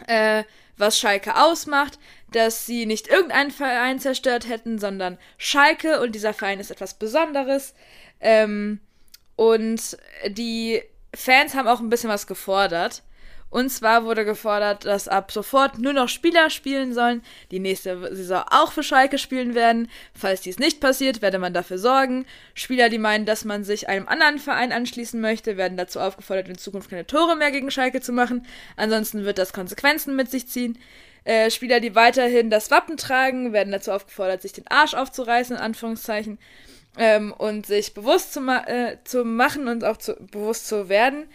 äh, 0.06 0.44
was 0.76 0.98
Schalke 0.98 1.36
ausmacht, 1.36 1.98
dass 2.32 2.66
sie 2.66 2.86
nicht 2.86 3.08
irgendeinen 3.08 3.50
Verein 3.50 3.98
zerstört 3.98 4.48
hätten, 4.48 4.78
sondern 4.78 5.18
Schalke 5.38 6.00
und 6.00 6.14
dieser 6.14 6.34
Verein 6.34 6.60
ist 6.60 6.70
etwas 6.70 6.94
Besonderes. 6.94 7.74
Ähm, 8.20 8.80
und 9.36 9.96
die 10.28 10.82
Fans 11.14 11.54
haben 11.54 11.68
auch 11.68 11.80
ein 11.80 11.90
bisschen 11.90 12.10
was 12.10 12.26
gefordert. 12.26 13.02
Und 13.48 13.70
zwar 13.70 14.04
wurde 14.04 14.24
gefordert, 14.24 14.84
dass 14.84 15.06
ab 15.06 15.30
sofort 15.30 15.78
nur 15.78 15.92
noch 15.92 16.08
Spieler 16.08 16.50
spielen 16.50 16.92
sollen, 16.92 17.22
die 17.50 17.60
nächste 17.60 18.14
Saison 18.14 18.44
auch 18.50 18.72
für 18.72 18.82
Schalke 18.82 19.18
spielen 19.18 19.54
werden. 19.54 19.88
Falls 20.14 20.40
dies 20.40 20.58
nicht 20.58 20.80
passiert, 20.80 21.22
werde 21.22 21.38
man 21.38 21.54
dafür 21.54 21.78
sorgen. 21.78 22.26
Spieler, 22.54 22.88
die 22.88 22.98
meinen, 22.98 23.24
dass 23.24 23.44
man 23.44 23.62
sich 23.62 23.88
einem 23.88 24.08
anderen 24.08 24.38
Verein 24.38 24.72
anschließen 24.72 25.20
möchte, 25.20 25.56
werden 25.56 25.76
dazu 25.76 26.00
aufgefordert, 26.00 26.48
in 26.48 26.58
Zukunft 26.58 26.90
keine 26.90 27.06
Tore 27.06 27.36
mehr 27.36 27.52
gegen 27.52 27.70
Schalke 27.70 28.00
zu 28.00 28.12
machen. 28.12 28.44
Ansonsten 28.76 29.24
wird 29.24 29.38
das 29.38 29.52
Konsequenzen 29.52 30.16
mit 30.16 30.30
sich 30.30 30.48
ziehen. 30.48 30.76
Äh, 31.24 31.50
Spieler, 31.50 31.80
die 31.80 31.94
weiterhin 31.94 32.50
das 32.50 32.70
Wappen 32.70 32.96
tragen, 32.96 33.52
werden 33.52 33.72
dazu 33.72 33.92
aufgefordert, 33.92 34.42
sich 34.42 34.52
den 34.52 34.66
Arsch 34.68 34.94
aufzureißen, 34.94 35.56
in 35.56 35.62
Anführungszeichen, 35.62 36.38
ähm, 36.98 37.32
und 37.32 37.66
sich 37.66 37.94
bewusst 37.94 38.32
zu, 38.32 38.40
ma 38.40 38.64
äh, 38.66 38.98
zu 39.04 39.24
machen 39.24 39.68
und 39.68 39.84
auch 39.84 39.96
zu, 39.96 40.14
bewusst 40.14 40.66
zu 40.66 40.88
werden 40.88 41.26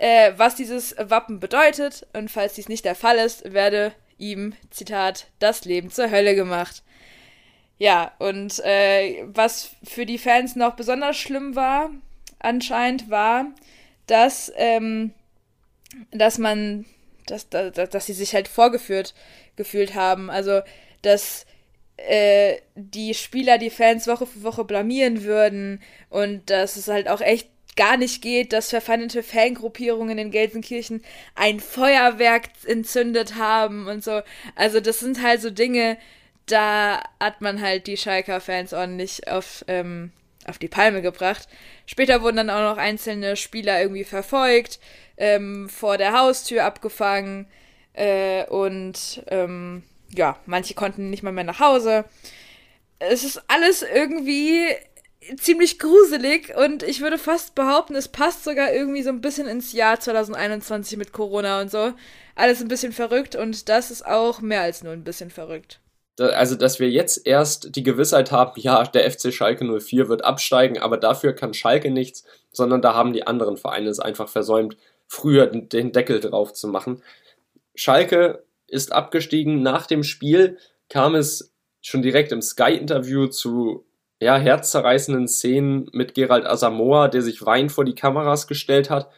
äh, 0.00 0.32
was 0.36 0.54
dieses 0.54 0.96
Wappen 0.98 1.40
bedeutet. 1.40 2.06
Und 2.14 2.30
falls 2.30 2.54
dies 2.54 2.68
nicht 2.68 2.86
der 2.86 2.94
Fall 2.94 3.18
ist, 3.18 3.52
werde 3.52 3.92
ihm, 4.16 4.54
Zitat, 4.70 5.26
das 5.38 5.64
Leben 5.66 5.90
zur 5.90 6.10
Hölle 6.10 6.34
gemacht. 6.34 6.82
Ja, 7.78 8.12
und 8.18 8.60
äh, 8.60 9.24
was 9.26 9.70
für 9.84 10.06
die 10.06 10.18
Fans 10.18 10.56
noch 10.56 10.74
besonders 10.74 11.16
schlimm 11.16 11.54
war, 11.54 11.90
anscheinend 12.38 13.10
war, 13.10 13.46
dass, 14.06 14.50
ähm, 14.56 15.12
dass 16.10 16.38
man, 16.38 16.86
dass, 17.26 17.48
dass, 17.50 17.90
dass 17.90 18.06
sie 18.06 18.14
sich 18.14 18.34
halt 18.34 18.48
vorgeführt 18.48 19.14
gefühlt 19.56 19.94
haben. 19.94 20.30
Also, 20.30 20.62
dass 21.02 21.44
äh, 21.98 22.56
die 22.74 23.12
Spieler 23.12 23.58
die 23.58 23.70
Fans 23.70 24.06
Woche 24.06 24.26
für 24.26 24.42
Woche 24.44 24.64
blamieren 24.64 25.24
würden 25.24 25.82
und 26.08 26.48
dass 26.48 26.76
es 26.76 26.88
halt 26.88 27.08
auch 27.08 27.20
echt 27.20 27.50
gar 27.76 27.96
nicht 27.96 28.22
geht, 28.22 28.52
dass 28.52 28.70
verfeindete 28.70 29.22
Fangruppierungen 29.22 30.18
in 30.18 30.30
Gelsenkirchen 30.30 31.02
ein 31.34 31.60
Feuerwerk 31.60 32.48
entzündet 32.66 33.36
haben 33.36 33.86
und 33.86 34.02
so. 34.02 34.22
Also 34.54 34.80
das 34.80 35.00
sind 35.00 35.22
halt 35.22 35.40
so 35.40 35.50
Dinge, 35.50 35.96
da 36.46 37.02
hat 37.20 37.40
man 37.40 37.60
halt 37.60 37.86
die 37.86 37.96
Schalker-Fans 37.96 38.72
ordentlich 38.72 39.28
auf, 39.28 39.64
ähm, 39.68 40.12
auf 40.46 40.58
die 40.58 40.68
Palme 40.68 41.02
gebracht. 41.02 41.48
Später 41.86 42.22
wurden 42.22 42.36
dann 42.36 42.50
auch 42.50 42.74
noch 42.74 42.78
einzelne 42.78 43.36
Spieler 43.36 43.80
irgendwie 43.80 44.04
verfolgt, 44.04 44.80
ähm, 45.16 45.68
vor 45.68 45.98
der 45.98 46.18
Haustür 46.18 46.64
abgefangen 46.64 47.46
äh, 47.92 48.44
und 48.46 49.22
ähm, 49.28 49.82
ja, 50.14 50.38
manche 50.46 50.74
konnten 50.74 51.10
nicht 51.10 51.22
mal 51.22 51.32
mehr 51.32 51.44
nach 51.44 51.60
Hause. 51.60 52.04
Es 52.98 53.24
ist 53.24 53.42
alles 53.48 53.82
irgendwie 53.82 54.66
ziemlich 55.36 55.78
gruselig 55.78 56.54
und 56.56 56.82
ich 56.82 57.00
würde 57.00 57.18
fast 57.18 57.54
behaupten, 57.54 57.94
es 57.94 58.08
passt 58.08 58.44
sogar 58.44 58.72
irgendwie 58.72 59.02
so 59.02 59.10
ein 59.10 59.20
bisschen 59.20 59.46
ins 59.46 59.72
Jahr 59.72 60.00
2021 60.00 60.98
mit 60.98 61.12
Corona 61.12 61.60
und 61.60 61.70
so. 61.70 61.92
Alles 62.34 62.60
ein 62.60 62.68
bisschen 62.68 62.92
verrückt 62.92 63.36
und 63.36 63.68
das 63.68 63.90
ist 63.90 64.06
auch 64.06 64.40
mehr 64.40 64.62
als 64.62 64.82
nur 64.82 64.92
ein 64.92 65.04
bisschen 65.04 65.30
verrückt. 65.30 65.80
Also, 66.18 66.54
dass 66.54 66.80
wir 66.80 66.90
jetzt 66.90 67.26
erst 67.26 67.74
die 67.76 67.82
Gewissheit 67.82 68.30
haben, 68.30 68.52
ja, 68.60 68.82
der 68.84 69.10
FC 69.10 69.32
Schalke 69.32 69.64
04 69.64 70.08
wird 70.08 70.24
absteigen, 70.24 70.78
aber 70.78 70.98
dafür 70.98 71.32
kann 71.32 71.54
Schalke 71.54 71.90
nichts, 71.90 72.24
sondern 72.52 72.82
da 72.82 72.94
haben 72.94 73.12
die 73.12 73.26
anderen 73.26 73.56
Vereine 73.56 73.88
es 73.88 74.00
einfach 74.00 74.28
versäumt, 74.28 74.76
früher 75.06 75.46
den 75.46 75.92
Deckel 75.92 76.20
drauf 76.20 76.52
zu 76.52 76.68
machen. 76.68 77.02
Schalke 77.74 78.44
ist 78.66 78.92
abgestiegen. 78.92 79.62
Nach 79.62 79.86
dem 79.86 80.02
Spiel 80.02 80.58
kam 80.88 81.14
es 81.14 81.52
schon 81.80 82.02
direkt 82.02 82.32
im 82.32 82.42
Sky-Interview 82.42 83.26
zu 83.26 83.86
ja, 84.20 84.36
herzzerreißenden 84.36 85.28
Szenen 85.28 85.88
mit 85.92 86.14
Gerald 86.14 86.46
Asamoah, 86.46 87.08
der 87.08 87.22
sich 87.22 87.44
weinend 87.44 87.72
vor 87.72 87.84
die 87.84 87.94
Kameras 87.94 88.46
gestellt 88.46 88.90
hat, 88.90 89.08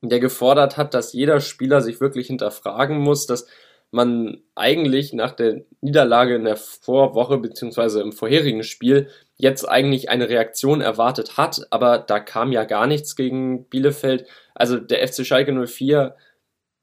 der 0.00 0.20
gefordert 0.20 0.76
hat, 0.76 0.94
dass 0.94 1.12
jeder 1.12 1.40
Spieler 1.40 1.80
sich 1.80 2.00
wirklich 2.00 2.28
hinterfragen 2.28 2.98
muss, 2.98 3.26
dass 3.26 3.48
man 3.90 4.42
eigentlich 4.54 5.12
nach 5.12 5.32
der 5.32 5.62
Niederlage 5.80 6.36
in 6.36 6.44
der 6.44 6.56
Vorwoche 6.56 7.38
beziehungsweise 7.38 8.00
im 8.00 8.12
vorherigen 8.12 8.62
Spiel 8.62 9.08
jetzt 9.36 9.68
eigentlich 9.68 10.08
eine 10.08 10.28
Reaktion 10.28 10.80
erwartet 10.80 11.36
hat, 11.36 11.66
aber 11.70 11.98
da 11.98 12.20
kam 12.20 12.52
ja 12.52 12.64
gar 12.64 12.86
nichts 12.86 13.16
gegen 13.16 13.68
Bielefeld. 13.68 14.26
Also 14.54 14.78
der 14.78 15.06
FC 15.06 15.26
Schalke 15.26 15.52
04 15.52 16.14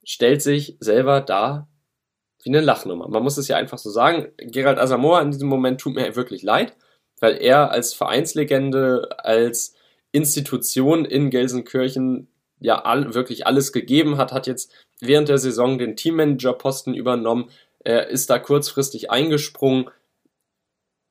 stellt 0.03 0.41
sich 0.41 0.77
selber 0.79 1.21
da 1.21 1.67
wie 2.43 2.49
eine 2.49 2.61
Lachnummer. 2.61 3.07
Man 3.07 3.23
muss 3.23 3.37
es 3.37 3.47
ja 3.47 3.55
einfach 3.55 3.77
so 3.77 3.89
sagen. 3.89 4.27
Gerald 4.37 4.77
Asamoah 4.77 5.21
in 5.21 5.31
diesem 5.31 5.47
Moment 5.47 5.79
tut 5.79 5.95
mir 5.95 6.15
wirklich 6.15 6.43
leid 6.43 6.75
weil 7.23 7.37
er 7.37 7.71
als 7.71 7.93
Vereinslegende, 7.93 9.07
als 9.17 9.75
Institution 10.11 11.05
in 11.05 11.29
Gelsenkirchen 11.29 12.27
ja 12.59 12.83
all, 12.83 13.13
wirklich 13.13 13.47
alles 13.47 13.71
gegeben 13.71 14.17
hat, 14.17 14.33
hat 14.33 14.45
jetzt 14.45 14.73
während 14.99 15.29
der 15.29 15.37
Saison 15.37 15.77
den 15.77 15.95
Teammanager-Posten 15.95 16.93
übernommen, 16.93 17.49
er 17.79 18.09
ist 18.09 18.29
da 18.29 18.39
kurzfristig 18.39 19.09
eingesprungen, 19.09 19.89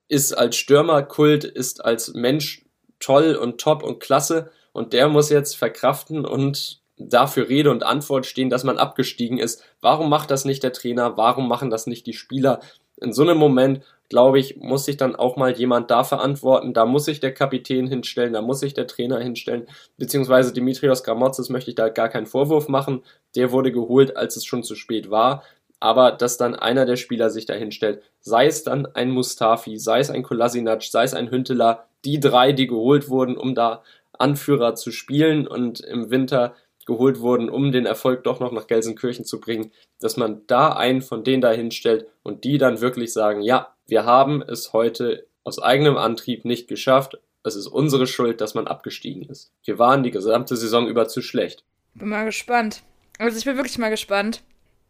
ist 0.09 0.37
als 0.37 0.57
Stürmerkult, 0.57 1.45
ist 1.45 1.83
als 1.83 2.13
Mensch 2.13 2.67
toll 3.01 3.35
und 3.35 3.59
top 3.59 3.83
und 3.83 3.99
klasse 3.99 4.51
und 4.75 4.93
der 4.93 5.09
muss 5.09 5.31
jetzt 5.31 5.57
verkraften 5.57 6.27
und 6.27 6.83
dafür 6.99 7.49
Rede 7.49 7.71
und 7.71 7.85
Antwort 7.85 8.27
stehen, 8.27 8.51
dass 8.51 8.65
man 8.65 8.77
abgestiegen 8.77 9.39
ist. 9.39 9.65
Warum 9.81 10.11
macht 10.11 10.31
das 10.31 10.45
nicht 10.45 10.63
der 10.63 10.75
Trainer? 10.75 11.17
Warum 11.17 11.49
machen 11.49 11.71
das 11.71 11.87
nicht 11.87 12.07
die 12.07 12.13
Spieler? 12.13 12.61
In 13.01 13.15
so 13.15 13.23
einem 13.23 13.39
Moment 13.39 13.83
glaube 14.13 14.39
ich, 14.39 14.59
muss 14.59 14.85
sich 14.85 14.99
dann 14.99 15.17
auch 15.17 15.37
mal 15.37 15.53
jemand 15.53 15.91
da 15.91 16.05
verantworten. 16.05 16.75
Da 16.75 16.85
muss 16.85 17.07
sich 17.07 17.19
der 17.19 17.33
Kapitän 17.33 17.87
hinstellen, 17.87 18.35
da 18.35 18.43
muss 18.43 18.61
sich 18.61 18.75
der 18.75 18.87
Trainer 18.87 19.19
hinstellen, 19.19 19.67
beziehungsweise 19.97 20.53
Dimitrios 20.53 21.03
Gramotzes 21.03 21.49
möchte 21.49 21.71
ich 21.71 21.77
da 21.77 21.89
gar 21.89 22.11
keinen 22.11 22.27
Vorwurf 22.27 22.69
machen. 22.69 23.03
Der 23.37 23.53
wurde 23.53 23.73
geholt, 23.73 24.15
als 24.15 24.37
es 24.37 24.45
schon 24.45 24.65
zu 24.65 24.75
spät 24.75 25.11
war. 25.11 25.45
Aber 25.81 26.13
dass 26.13 26.37
dann 26.37 26.55
einer 26.55 26.85
der 26.85 26.97
Spieler 26.97 27.31
sich 27.31 27.47
da 27.47 27.55
hinstellt, 27.55 28.03
sei 28.21 28.47
es 28.47 28.65
dann 28.65 28.85
ein 28.85 29.11
Mustafi, 29.11 29.79
sei 29.79 30.01
es 30.01 30.11
ein 30.11 30.23
Kolasinac, 30.23 30.83
sei 30.83 31.05
es 31.05 31.15
ein 31.15 31.31
Hünteler, 31.31 31.87
die 32.05 32.21
drei, 32.21 32.53
die 32.53 32.67
geholt 32.67 33.09
wurden, 33.09 33.39
um 33.39 33.55
da 33.55 33.83
Anführer 34.13 34.75
zu 34.75 34.91
spielen 34.91 35.47
und 35.47 35.81
im 35.81 36.11
Winter 36.11 36.55
geholt 36.87 37.21
wurden, 37.21 37.49
um 37.49 37.73
den 37.73 37.87
Erfolg 37.87 38.25
doch 38.25 38.41
noch 38.41 38.53
nach 38.53 38.67
Gelsenkirchen 38.67 39.25
zu 39.25 39.41
bringen, 39.41 39.73
dass 40.01 40.17
man 40.17 40.43
da 40.47 40.73
einen 40.73 41.03
von 41.03 41.25
denen 41.25 41.43
da 41.43 41.53
hinstellt 41.53 42.07
und 42.23 42.45
die 42.45 42.59
dann 42.59 42.81
wirklich 42.81 43.13
sagen, 43.13 43.43
ja, 43.43 43.75
wir 43.87 44.05
haben 44.05 44.43
es 44.43 44.73
heute 44.73 45.27
aus 45.45 45.61
eigenem 45.61 45.97
Antrieb 45.97 46.45
nicht 46.45 46.69
geschafft. 46.69 47.19
Es 47.45 47.57
ist 47.57 47.67
unsere 47.67 48.07
Schuld, 48.07 48.41
dass 48.41 48.55
man 48.55 48.67
abgestiegen 48.67 49.29
ist. 49.29 49.53
Wir 49.65 49.79
waren 49.79 50.03
die 50.03 50.11
gesamte 50.11 50.57
Saison 50.57 50.87
über 50.87 51.09
zu 51.09 51.23
schlecht. 51.23 51.65
Bin 51.95 52.09
mal 52.09 52.25
gespannt. 52.25 52.83
Also 53.19 53.39
ich 53.39 53.45
bin 53.45 53.57
wirklich 53.57 53.79
mal 53.79 53.91
gespannt. 53.91 54.43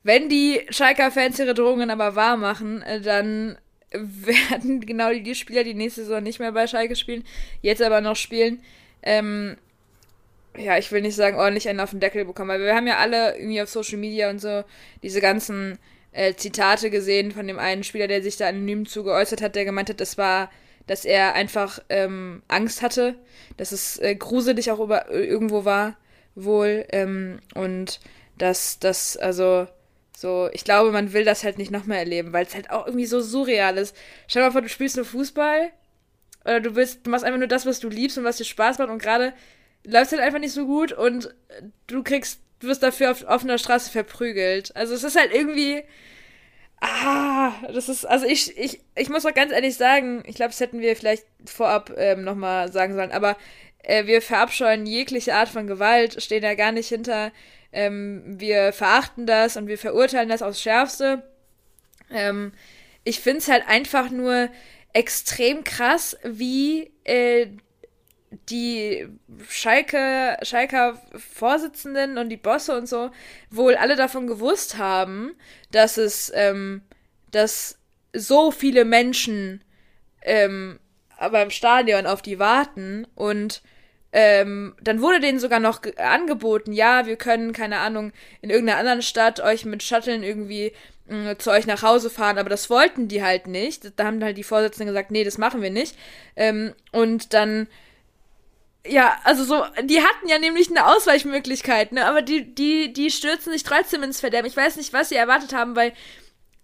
Wenn 0.03 0.29
die 0.29 0.61
Schalker-Fans 0.71 1.39
ihre 1.39 1.55
Drohungen 1.55 1.91
aber 1.91 2.17
wahr 2.17 2.37
machen, 2.37 2.83
äh, 2.83 3.01
dann 3.01 3.59
werden 3.93 4.81
genau 4.81 5.13
die 5.13 5.35
Spieler, 5.35 5.65
die 5.65 5.75
nächste 5.75 6.05
Saison 6.05 6.23
nicht 6.23 6.41
mehr 6.41 6.53
bei 6.53 6.67
Schalke 6.67 6.97
spielen, 6.97 7.25
jetzt 7.61 7.83
aber 7.83 8.01
noch 8.01 8.17
spielen, 8.17 8.63
ähm, 9.03 9.57
ja, 10.57 10.79
ich 10.79 10.93
will 10.93 11.01
nicht 11.01 11.17
sagen, 11.17 11.37
ordentlich 11.37 11.69
einen 11.69 11.81
auf 11.81 11.91
den 11.91 12.01
Deckel 12.01 12.25
bekommen, 12.25 12.51
weil 12.51 12.61
wir 12.61 12.75
haben 12.75 12.87
ja 12.87 12.99
alle 12.99 13.37
irgendwie 13.37 13.63
auf 13.63 13.71
Social 13.71 13.99
Media 13.99 14.31
und 14.31 14.39
so 14.39 14.65
diese 15.03 15.21
ganzen 15.21 15.79
äh, 16.13 16.35
Zitate 16.35 16.91
gesehen 16.91 17.33
von 17.33 17.47
dem 17.47 17.59
einen 17.59 17.85
Spieler, 17.85 18.07
der 18.07 18.23
sich 18.23 18.37
da 18.37 18.49
anonym 18.49 18.87
zu 18.87 19.03
geäußert 19.05 19.43
hat, 19.43 19.55
der 19.57 19.65
gemeint 19.65 19.89
hat, 19.89 20.01
das 20.01 20.19
war, 20.19 20.51
dass 20.87 21.05
er 21.05 21.35
einfach 21.35 21.81
ähm, 21.89 22.43
Angst 22.49 22.83
hatte, 22.83 23.17
dass 23.57 23.73
es 23.73 23.99
äh, 23.99 24.15
gruselig 24.15 24.71
auch 24.71 24.81
über, 24.81 25.11
irgendwo 25.11 25.65
war 25.65 25.97
wohl. 26.35 26.85
Ähm, 26.91 27.41
und 27.55 28.01
das, 28.39 28.79
das, 28.79 29.17
also, 29.17 29.67
so, 30.17 30.51
ich 30.53 30.65
glaube, 30.65 30.93
man 30.93 31.13
will 31.13 31.25
das 31.25 31.45
halt 31.45 31.59
nicht 31.59 31.71
nochmal 31.71 31.99
erleben, 31.99 32.33
weil 32.33 32.47
es 32.47 32.55
halt 32.55 32.71
auch 32.71 32.87
irgendwie 32.87 33.07
so 33.07 33.21
surreal 33.21 33.79
ist. 33.79 33.97
Stell 34.29 34.43
dir 34.43 34.49
mal 34.49 34.53
vor, 34.53 34.63
du 34.63 34.69
spielst 34.69 34.97
nur 34.97 35.05
Fußball 35.05 35.73
oder 36.45 36.61
du 36.61 36.75
willst, 36.75 37.07
du 37.07 37.11
machst 37.11 37.25
einfach 37.25 37.39
nur 37.39 37.49
das, 37.49 37.67
was 37.67 37.81
du 37.81 37.89
liebst 37.89 38.19
und 38.19 38.25
was 38.25 38.37
dir 38.37 38.45
Spaß 38.45 38.79
macht 38.79 38.91
und 38.91 39.01
gerade 39.01 39.33
läuft 39.85 40.13
halt 40.13 40.23
einfach 40.23 40.39
nicht 40.39 40.53
so 40.53 40.67
gut 40.67 40.93
und 40.93 41.35
du 41.87 42.03
kriegst, 42.03 42.41
du 42.61 42.69
wirst 42.69 42.83
dafür 42.83 43.11
auf 43.11 43.25
offener 43.27 43.59
Straße 43.59 43.91
verprügelt. 43.91 44.75
Also 44.77 44.95
es 44.95 45.05
ist 45.05 45.17
halt 45.17 45.33
irgendwie, 45.33 45.83
ah, 46.81 47.53
das 47.73 47.89
ist, 47.89 48.05
also 48.05 48.27
ich, 48.27 48.57
ich, 48.57 48.81
ich 48.95 49.09
muss 49.09 49.27
auch 49.27 49.35
ganz 49.35 49.53
ehrlich 49.53 49.77
sagen, 49.77 50.23
ich 50.27 50.37
glaube, 50.37 50.51
das 50.51 50.61
hätten 50.61 50.81
wir 50.81 50.97
vielleicht 50.97 51.25
vorab 51.47 51.93
ähm, 51.97 52.25
nochmal 52.25 52.71
sagen 52.73 52.95
sollen, 52.95 53.13
aber 53.13 53.37
äh, 53.83 54.07
wir 54.07 54.23
verabscheuen 54.23 54.87
jegliche 54.87 55.35
Art 55.35 55.49
von 55.49 55.67
Gewalt, 55.67 56.23
stehen 56.23 56.43
da 56.43 56.55
gar 56.55 56.73
nicht 56.73 56.89
hinter. 56.89 57.33
Ähm, 57.73 58.23
wir 58.27 58.73
verachten 58.73 59.27
das 59.27 59.57
und 59.57 59.67
wir 59.67 59.79
verurteilen 59.79 60.29
das 60.29 60.43
aufs 60.43 60.61
Schärfste. 60.61 61.23
Ähm, 62.11 62.53
ich 63.05 63.21
finde 63.21 63.39
es 63.39 63.49
halt 63.49 63.67
einfach 63.67 64.11
nur 64.11 64.49
extrem 64.93 65.65
krass, 65.65 66.17
wie 66.23 66.93
äh, 67.05 67.49
die 68.49 69.09
Schalke, 69.49 70.37
Schalker 70.43 71.01
Vorsitzenden 71.17 72.19
und 72.19 72.29
die 72.29 72.37
Bosse 72.37 72.77
und 72.77 72.89
so 72.89 73.11
wohl 73.51 73.75
alle 73.77 73.97
davon 73.97 74.27
gewusst 74.27 74.79
haben, 74.79 75.35
dass 75.71 75.99
es, 75.99 76.33
ähm, 76.35 76.83
dass 77.31 77.79
so 78.15 78.51
viele 78.51 78.85
Menschen 78.85 79.63
ähm, 80.23 80.79
beim 81.19 81.51
Stadion 81.51 82.07
auf 82.07 82.23
die 82.23 82.39
warten 82.39 83.07
und 83.15 83.63
ähm, 84.15 84.75
dann 84.83 85.01
wurde 85.01 85.21
denen 85.21 85.41
sogar 85.41 85.59
noch 85.59 85.81
angeboten, 85.97 86.73
ja, 86.73 87.07
wir 87.07 87.17
können, 87.17 87.55
keine 87.55 87.79
Ahnung, 87.79 88.13
in 88.43 88.51
irgendeiner 88.51 88.79
anderen 88.79 89.03
Stadt 89.03 89.41
euch 89.41 89.65
mit 89.65 89.83
Shuttlen 89.83 90.23
irgendwie 90.23 90.73
mh, 91.07 91.33
mm, 91.33 91.39
zu 91.39 91.51
euch 91.51 91.67
nach 91.67 91.83
Hause 91.83 92.11
fahren, 92.11 92.37
aber 92.37 92.51
das 92.51 92.69
wollten 92.69 93.09
die 93.09 93.23
halt 93.23 93.47
nicht. 93.47 93.99
Da 93.99 94.05
haben 94.05 94.23
halt 94.23 94.37
die 94.37 94.45
Vorsitzenden 94.45 94.89
gesagt, 94.95 95.11
nee, 95.11 95.25
das 95.25 95.39
machen 95.39 95.63
wir 95.63 95.71
nicht. 95.71 95.97
Ähm, 96.37 96.75
und 96.93 97.33
dann, 97.33 97.69
ja, 98.87 99.17
also 99.25 99.45
so, 99.45 99.65
die 99.85 100.01
hatten 100.01 100.29
ja 100.29 100.39
nämlich 100.39 100.69
eine 100.71 100.87
Ausweichmöglichkeit, 100.87 101.93
ne, 101.93 102.07
aber 102.07 102.23
die, 102.23 102.55
die, 102.55 102.93
die 102.93 103.11
stürzen 103.11 103.53
sich 103.53 103.63
trotzdem 103.63 104.03
ins 104.03 104.21
Verderben. 104.21 104.49
Ich 104.49 104.57
weiß 104.57 104.77
nicht, 104.77 104.93
was 104.93 105.09
sie 105.09 105.17
erwartet 105.17 105.55
haben, 105.55 105.77
weil 105.77 105.93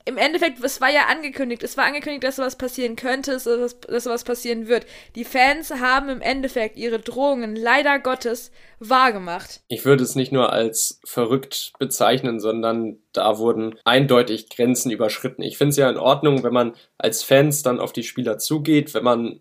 im 0.09 0.17
Endeffekt, 0.17 0.65
es 0.65 0.81
war 0.81 0.91
ja 0.91 1.07
angekündigt, 1.11 1.63
es 1.63 1.77
war 1.77 1.85
angekündigt, 1.85 2.25
dass 2.25 2.37
sowas 2.37 2.57
passieren 2.57 2.97
könnte, 2.97 3.33
dass, 3.33 3.45
dass 3.45 4.05
sowas 4.05 4.25
passieren 4.25 4.67
wird. 4.67 4.87
Die 5.15 5.25
Fans 5.25 5.71
haben 5.71 6.09
im 6.09 6.23
Endeffekt 6.23 6.79
ihre 6.79 6.99
Drohungen 6.99 7.55
leider 7.55 7.99
Gottes 7.99 8.51
wahrgemacht. 8.79 9.61
Ich 9.69 9.85
würde 9.85 10.03
es 10.03 10.15
nicht 10.15 10.33
nur 10.33 10.51
als 10.51 10.99
verrückt 11.05 11.75
bezeichnen, 11.79 12.41
sondern 12.41 12.97
da 13.13 13.39
wurden 13.39 13.79
eindeutig 13.85 14.49
Grenzen 14.49 14.91
überschritten. 14.91 15.43
Ich 15.43 15.59
finde 15.59 15.71
es 15.71 15.77
ja 15.77 15.91
in 15.91 15.99
Ordnung, 15.99 16.43
wenn 16.43 16.55
man 16.55 16.75
als 16.97 17.23
Fans 17.23 17.63
dann 17.63 17.79
auf 17.79 17.93
die 17.93 18.03
Spieler 18.03 18.39
zugeht, 18.39 18.95
wenn 18.95 19.05
man 19.05 19.41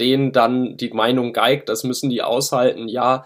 denen 0.00 0.32
dann 0.32 0.76
die 0.76 0.90
Meinung 0.90 1.32
geigt, 1.32 1.68
das 1.68 1.84
müssen 1.84 2.10
die 2.10 2.22
aushalten, 2.22 2.88
ja, 2.88 3.24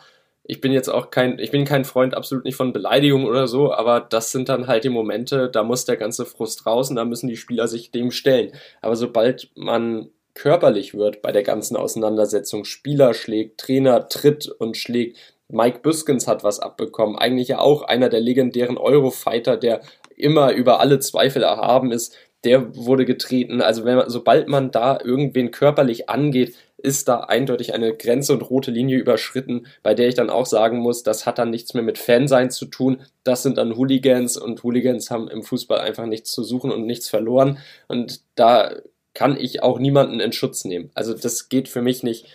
ich 0.50 0.60
bin 0.60 0.72
jetzt 0.72 0.88
auch 0.88 1.10
kein, 1.10 1.38
ich 1.38 1.52
bin 1.52 1.64
kein 1.64 1.84
Freund 1.84 2.14
absolut 2.14 2.44
nicht 2.44 2.56
von 2.56 2.72
Beleidigung 2.72 3.24
oder 3.24 3.46
so, 3.46 3.72
aber 3.72 4.00
das 4.00 4.32
sind 4.32 4.48
dann 4.48 4.66
halt 4.66 4.82
die 4.82 4.88
Momente, 4.88 5.48
da 5.48 5.62
muss 5.62 5.84
der 5.84 5.96
ganze 5.96 6.26
Frust 6.26 6.66
raus 6.66 6.90
und 6.90 6.96
da 6.96 7.04
müssen 7.04 7.28
die 7.28 7.36
Spieler 7.36 7.68
sich 7.68 7.92
dem 7.92 8.10
stellen. 8.10 8.52
Aber 8.80 8.96
sobald 8.96 9.50
man 9.54 10.10
körperlich 10.34 10.94
wird 10.94 11.22
bei 11.22 11.30
der 11.30 11.44
ganzen 11.44 11.76
Auseinandersetzung, 11.76 12.64
Spieler 12.64 13.14
schlägt, 13.14 13.60
Trainer 13.60 14.08
tritt 14.08 14.48
und 14.48 14.76
schlägt, 14.76 15.18
Mike 15.48 15.80
Büskens 15.80 16.26
hat 16.26 16.42
was 16.42 16.60
abbekommen, 16.60 17.16
eigentlich 17.16 17.48
ja 17.48 17.58
auch 17.60 17.82
einer 17.82 18.08
der 18.08 18.20
legendären 18.20 18.78
Eurofighter, 18.78 19.56
der 19.56 19.82
immer 20.16 20.52
über 20.52 20.80
alle 20.80 20.98
Zweifel 20.98 21.42
erhaben 21.42 21.92
ist, 21.92 22.16
der 22.44 22.74
wurde 22.74 23.04
getreten. 23.04 23.60
Also 23.60 23.84
wenn 23.84 23.96
man, 23.96 24.10
sobald 24.10 24.48
man 24.48 24.70
da 24.70 24.98
irgendwen 25.02 25.50
körperlich 25.50 26.08
angeht, 26.08 26.54
ist 26.78 27.08
da 27.08 27.20
eindeutig 27.20 27.74
eine 27.74 27.94
Grenze 27.94 28.32
und 28.32 28.42
rote 28.42 28.70
Linie 28.70 28.98
überschritten, 28.98 29.66
bei 29.82 29.94
der 29.94 30.08
ich 30.08 30.14
dann 30.14 30.30
auch 30.30 30.46
sagen 30.46 30.78
muss, 30.78 31.02
das 31.02 31.26
hat 31.26 31.38
dann 31.38 31.50
nichts 31.50 31.74
mehr 31.74 31.82
mit 31.82 31.98
Fansein 31.98 32.50
zu 32.50 32.66
tun. 32.66 33.02
Das 33.22 33.42
sind 33.42 33.58
dann 33.58 33.76
Hooligans 33.76 34.36
und 34.36 34.62
Hooligans 34.62 35.10
haben 35.10 35.28
im 35.28 35.42
Fußball 35.42 35.80
einfach 35.80 36.06
nichts 36.06 36.32
zu 36.32 36.42
suchen 36.42 36.70
und 36.72 36.86
nichts 36.86 37.08
verloren. 37.08 37.58
Und 37.88 38.20
da 38.34 38.76
kann 39.12 39.36
ich 39.36 39.62
auch 39.62 39.78
niemanden 39.78 40.20
in 40.20 40.32
Schutz 40.32 40.64
nehmen. 40.64 40.90
Also 40.94 41.14
das 41.14 41.48
geht 41.48 41.68
für 41.68 41.82
mich 41.82 42.02
nicht 42.02 42.26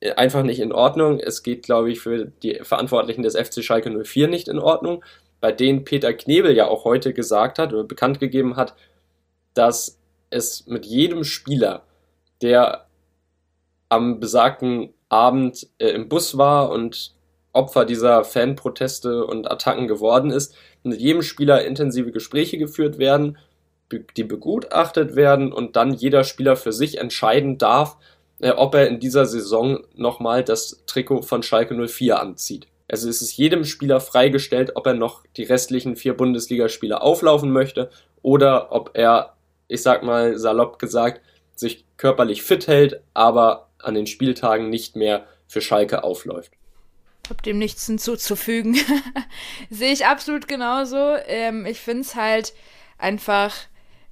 äh, 0.00 0.12
einfach 0.12 0.42
nicht 0.42 0.60
in 0.60 0.72
Ordnung. 0.72 1.20
Es 1.20 1.42
geht, 1.42 1.62
glaube 1.62 1.90
ich, 1.90 2.00
für 2.00 2.26
die 2.42 2.58
Verantwortlichen 2.62 3.22
des 3.22 3.36
FC 3.36 3.62
Schalke 3.62 3.90
04 3.90 4.28
nicht 4.28 4.48
in 4.48 4.58
Ordnung, 4.58 5.04
bei 5.40 5.52
denen 5.52 5.84
Peter 5.84 6.12
Knebel 6.12 6.56
ja 6.56 6.66
auch 6.68 6.84
heute 6.84 7.12
gesagt 7.12 7.58
hat 7.58 7.72
oder 7.72 7.84
bekannt 7.84 8.20
gegeben 8.20 8.56
hat, 8.56 8.74
dass 9.56 9.98
es 10.30 10.66
mit 10.66 10.86
jedem 10.86 11.24
Spieler, 11.24 11.82
der 12.42 12.86
am 13.88 14.20
besagten 14.20 14.92
Abend 15.08 15.68
äh, 15.78 15.88
im 15.88 16.08
Bus 16.08 16.36
war 16.36 16.70
und 16.70 17.14
Opfer 17.52 17.86
dieser 17.86 18.24
Fanproteste 18.24 19.24
und 19.24 19.50
Attacken 19.50 19.88
geworden 19.88 20.30
ist, 20.30 20.54
mit 20.82 21.00
jedem 21.00 21.22
Spieler 21.22 21.64
intensive 21.64 22.12
Gespräche 22.12 22.58
geführt 22.58 22.98
werden, 22.98 23.38
die 24.16 24.24
begutachtet 24.24 25.16
werden 25.16 25.52
und 25.52 25.76
dann 25.76 25.94
jeder 25.94 26.24
Spieler 26.24 26.56
für 26.56 26.72
sich 26.72 26.98
entscheiden 26.98 27.56
darf, 27.56 27.96
äh, 28.40 28.50
ob 28.50 28.74
er 28.74 28.88
in 28.88 29.00
dieser 29.00 29.26
Saison 29.26 29.84
nochmal 29.94 30.44
das 30.44 30.82
Trikot 30.86 31.22
von 31.22 31.42
Schalke 31.42 31.74
04 31.74 32.20
anzieht. 32.20 32.66
Also 32.88 33.08
es 33.08 33.22
ist 33.22 33.36
jedem 33.36 33.64
Spieler 33.64 34.00
freigestellt, 34.00 34.72
ob 34.74 34.86
er 34.86 34.94
noch 34.94 35.24
die 35.36 35.42
restlichen 35.42 35.96
vier 35.96 36.14
Bundesligaspiele 36.14 37.00
auflaufen 37.00 37.50
möchte 37.50 37.90
oder 38.22 38.72
ob 38.72 38.90
er, 38.94 39.35
ich 39.68 39.82
sag 39.82 40.02
mal 40.02 40.38
salopp 40.38 40.78
gesagt, 40.78 41.20
sich 41.54 41.84
körperlich 41.96 42.42
fit 42.42 42.66
hält, 42.66 43.00
aber 43.14 43.68
an 43.78 43.94
den 43.94 44.06
Spieltagen 44.06 44.68
nicht 44.68 44.96
mehr 44.96 45.26
für 45.46 45.60
Schalke 45.60 46.04
aufläuft. 46.04 46.52
Hab 47.28 47.42
dem 47.42 47.58
nichts 47.58 47.86
hinzuzufügen. 47.86 48.78
Sehe 49.70 49.92
ich 49.92 50.06
absolut 50.06 50.46
genauso. 50.46 51.16
Ähm, 51.26 51.66
ich 51.66 51.80
finde 51.80 52.02
es 52.02 52.14
halt 52.14 52.52
einfach, 52.98 53.54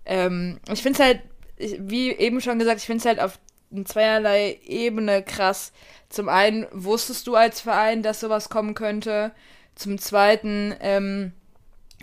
ähm, 0.04 0.60
ich 0.72 0.82
finde 0.82 1.00
es 1.00 1.04
halt, 1.04 1.20
wie 1.78 2.10
eben 2.10 2.40
schon 2.40 2.58
gesagt, 2.58 2.80
ich 2.80 2.86
finde 2.86 3.00
es 3.00 3.06
halt 3.06 3.20
auf 3.20 3.38
zweierlei 3.84 4.58
Ebene 4.64 5.22
krass. 5.22 5.72
Zum 6.08 6.28
einen 6.28 6.66
wusstest 6.72 7.26
du 7.26 7.34
als 7.34 7.60
Verein, 7.60 8.02
dass 8.02 8.20
sowas 8.20 8.48
kommen 8.48 8.74
könnte. 8.74 9.32
Zum 9.74 9.98
zweiten, 9.98 10.74
ähm, 10.80 11.32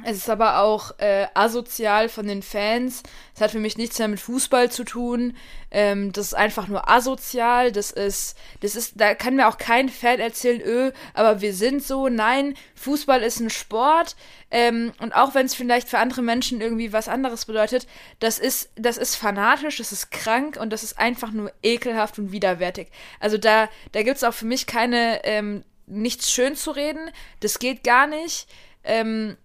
es 0.04 0.18
ist 0.18 0.30
aber 0.30 0.60
auch 0.60 0.98
äh, 1.00 1.28
asozial 1.34 2.10
von 2.10 2.26
den 2.26 2.42
Fans. 2.42 3.04
Es 3.36 3.42
hat 3.42 3.52
für 3.52 3.60
mich 3.60 3.78
nichts 3.78 4.00
mehr 4.00 4.08
mit 4.08 4.20
Fußball 4.20 4.72
zu 4.72 4.84
tun. 4.84 5.36
Ähm, 5.70 6.12
das 6.12 6.28
ist 6.28 6.34
einfach 6.34 6.68
nur 6.68 6.90
asozial. 6.90 7.72
Das 7.72 7.92
ist, 7.92 8.36
das 8.62 8.76
ist, 8.76 8.94
da 8.96 9.14
kann 9.14 9.36
mir 9.36 9.48
auch 9.48 9.58
kein 9.58 9.90
Fan 9.90 10.20
erzählen, 10.20 10.62
öh, 10.62 10.92
aber 11.14 11.42
wir 11.42 11.54
sind 11.54 11.84
so. 11.84 12.10
Nein, 12.10 12.56
Fußball 12.76 13.22
ist 13.22 13.42
ein 13.42 13.52
Sport. 13.52 14.16
Ähm, 14.50 14.92
und 15.00 15.14
auch 15.14 15.36
wenn 15.36 15.46
es 15.46 15.54
vielleicht 15.54 15.88
für 15.88 16.00
andere 16.00 16.24
Menschen 16.24 16.62
irgendwie 16.62 16.94
was 16.94 17.08
anderes 17.08 17.46
bedeutet, 17.46 17.86
das 18.20 18.40
ist, 18.40 18.72
das 18.76 18.98
ist 18.98 19.16
fanatisch, 19.16 19.78
das 19.78 19.92
ist 19.92 20.10
krank 20.10 20.58
und 20.60 20.72
das 20.72 20.84
ist 20.84 20.98
einfach 20.98 21.32
nur 21.32 21.52
ekelhaft 21.62 22.18
und 22.18 22.32
widerwärtig. 22.32 22.88
Also 23.20 23.38
da, 23.38 23.70
da 23.92 24.02
gibt 24.02 24.18
es 24.18 24.24
auch 24.24 24.34
für 24.34 24.46
mich 24.46 24.66
keine, 24.66 25.24
ähm, 25.26 25.64
nichts 25.86 26.32
schön 26.32 26.56
zu 26.56 26.72
reden. 26.72 27.12
Das 27.40 27.60
geht 27.60 27.84
gar 27.84 28.08
nicht. 28.08 28.48
Ähm, 28.84 29.38
äh, 29.38 29.41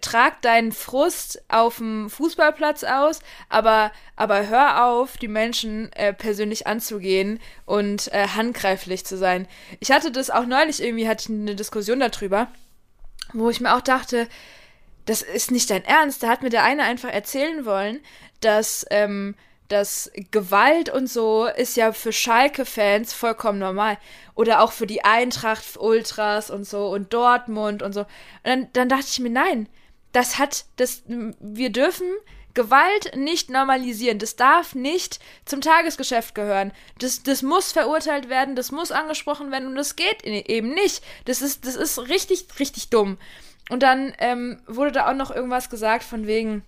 trag 0.00 0.42
deinen 0.42 0.72
Frust 0.72 1.42
auf 1.48 1.78
dem 1.78 2.10
Fußballplatz 2.10 2.84
aus, 2.84 3.20
aber, 3.48 3.92
aber 4.16 4.48
hör 4.48 4.86
auf, 4.86 5.16
die 5.16 5.28
Menschen 5.28 5.92
äh, 5.92 6.12
persönlich 6.12 6.66
anzugehen 6.66 7.40
und 7.64 8.12
äh, 8.12 8.28
handgreiflich 8.28 9.04
zu 9.04 9.16
sein. 9.16 9.46
Ich 9.80 9.90
hatte 9.90 10.10
das 10.10 10.30
auch 10.30 10.46
neulich 10.46 10.82
irgendwie, 10.82 11.08
hatte 11.08 11.24
ich 11.24 11.38
eine 11.38 11.54
Diskussion 11.54 12.00
darüber, 12.00 12.48
wo 13.32 13.50
ich 13.50 13.60
mir 13.60 13.74
auch 13.74 13.80
dachte, 13.80 14.28
das 15.06 15.22
ist 15.22 15.50
nicht 15.50 15.70
dein 15.70 15.84
Ernst. 15.84 16.22
Da 16.22 16.28
hat 16.28 16.42
mir 16.42 16.50
der 16.50 16.64
eine 16.64 16.82
einfach 16.82 17.10
erzählen 17.10 17.64
wollen, 17.64 18.00
dass, 18.40 18.84
ähm, 18.90 19.34
dass 19.68 20.10
Gewalt 20.30 20.88
und 20.88 21.08
so 21.08 21.46
ist 21.46 21.76
ja 21.76 21.92
für 21.92 22.12
Schalke-Fans 22.12 23.12
vollkommen 23.12 23.58
normal. 23.58 23.98
Oder 24.34 24.62
auch 24.62 24.72
für 24.72 24.86
die 24.86 25.04
Eintracht-Ultras 25.04 26.50
und 26.50 26.64
so 26.64 26.88
und 26.88 27.12
Dortmund 27.12 27.82
und 27.82 27.92
so. 27.92 28.00
Und 28.00 28.08
dann, 28.44 28.68
dann 28.72 28.88
dachte 28.88 29.06
ich 29.08 29.20
mir, 29.20 29.30
nein, 29.30 29.68
das 30.12 30.38
hat, 30.38 30.64
das, 30.76 31.02
wir 31.06 31.70
dürfen 31.70 32.06
Gewalt 32.54 33.14
nicht 33.14 33.50
normalisieren. 33.50 34.18
Das 34.18 34.34
darf 34.34 34.74
nicht 34.74 35.20
zum 35.44 35.60
Tagesgeschäft 35.60 36.34
gehören. 36.34 36.72
Das, 36.98 37.22
das 37.22 37.42
muss 37.42 37.72
verurteilt 37.72 38.28
werden, 38.28 38.56
das 38.56 38.72
muss 38.72 38.90
angesprochen 38.90 39.52
werden 39.52 39.68
und 39.68 39.76
das 39.76 39.96
geht 39.96 40.24
eben 40.24 40.74
nicht. 40.74 41.04
Das 41.26 41.42
ist, 41.42 41.66
das 41.66 41.76
ist 41.76 41.98
richtig, 42.08 42.46
richtig 42.58 42.90
dumm. 42.90 43.18
Und 43.70 43.82
dann 43.82 44.14
ähm, 44.18 44.60
wurde 44.66 44.92
da 44.92 45.08
auch 45.08 45.14
noch 45.14 45.30
irgendwas 45.30 45.70
gesagt 45.70 46.02
von 46.02 46.26
wegen, 46.26 46.64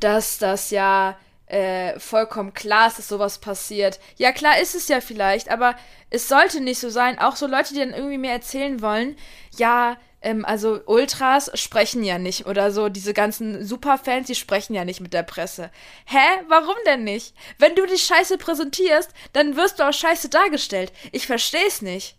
dass 0.00 0.38
das 0.38 0.70
ja 0.70 1.18
äh, 1.50 1.98
vollkommen 1.98 2.54
klar 2.54 2.88
ist, 2.88 2.98
dass 2.98 3.08
sowas 3.08 3.38
passiert. 3.38 3.98
Ja, 4.16 4.32
klar 4.32 4.60
ist 4.60 4.74
es 4.74 4.88
ja 4.88 5.00
vielleicht, 5.00 5.50
aber 5.50 5.74
es 6.10 6.28
sollte 6.28 6.60
nicht 6.60 6.78
so 6.78 6.90
sein. 6.90 7.18
Auch 7.18 7.36
so 7.36 7.46
Leute, 7.46 7.74
die 7.74 7.80
dann 7.80 7.94
irgendwie 7.94 8.18
mir 8.18 8.32
erzählen 8.32 8.80
wollen, 8.80 9.16
ja, 9.56 9.96
ähm, 10.22 10.44
also 10.44 10.80
Ultras 10.86 11.50
sprechen 11.54 12.04
ja 12.04 12.18
nicht 12.18 12.46
oder 12.46 12.70
so, 12.70 12.88
diese 12.88 13.14
ganzen 13.14 13.64
Superfans, 13.64 14.26
die 14.26 14.34
sprechen 14.34 14.74
ja 14.74 14.84
nicht 14.84 15.00
mit 15.00 15.12
der 15.12 15.22
Presse. 15.22 15.70
Hä? 16.06 16.18
Warum 16.48 16.76
denn 16.86 17.04
nicht? 17.04 17.34
Wenn 17.58 17.74
du 17.74 17.86
dich 17.86 18.02
scheiße 18.04 18.38
präsentierst, 18.38 19.10
dann 19.32 19.56
wirst 19.56 19.78
du 19.80 19.88
auch 19.88 19.92
scheiße 19.92 20.28
dargestellt. 20.28 20.92
Ich 21.12 21.26
versteh's 21.26 21.82
nicht. 21.82 22.16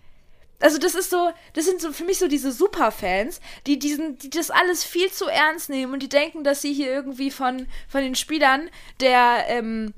Also 0.62 0.78
das 0.78 0.95
ist 0.95 1.10
so, 1.10 1.32
das 1.54 1.65
sind 1.65 1.82
so 1.82 1.91
für 1.91 2.04
mich 2.04 2.19
so 2.19 2.28
diese 2.28 2.52
Superfans, 2.52 3.41
die 3.67 3.80
diesen, 3.80 4.17
die 4.17 4.30
das 4.30 4.52
alles 4.52 4.84
viel 4.84 5.12
zu 5.12 5.26
ernst 5.26 5.69
nehmen 5.69 5.93
und 5.93 6.04
die 6.04 6.10
denken, 6.10 6.43
dass 6.43 6.62
sie 6.62 6.74
hier 6.74 6.91
irgendwie 6.91 7.32
von 7.32 7.67
von 7.88 8.02
den 8.02 8.15
Spielern 8.15 8.69
der, 9.00 9.45
ähm, 9.47 9.93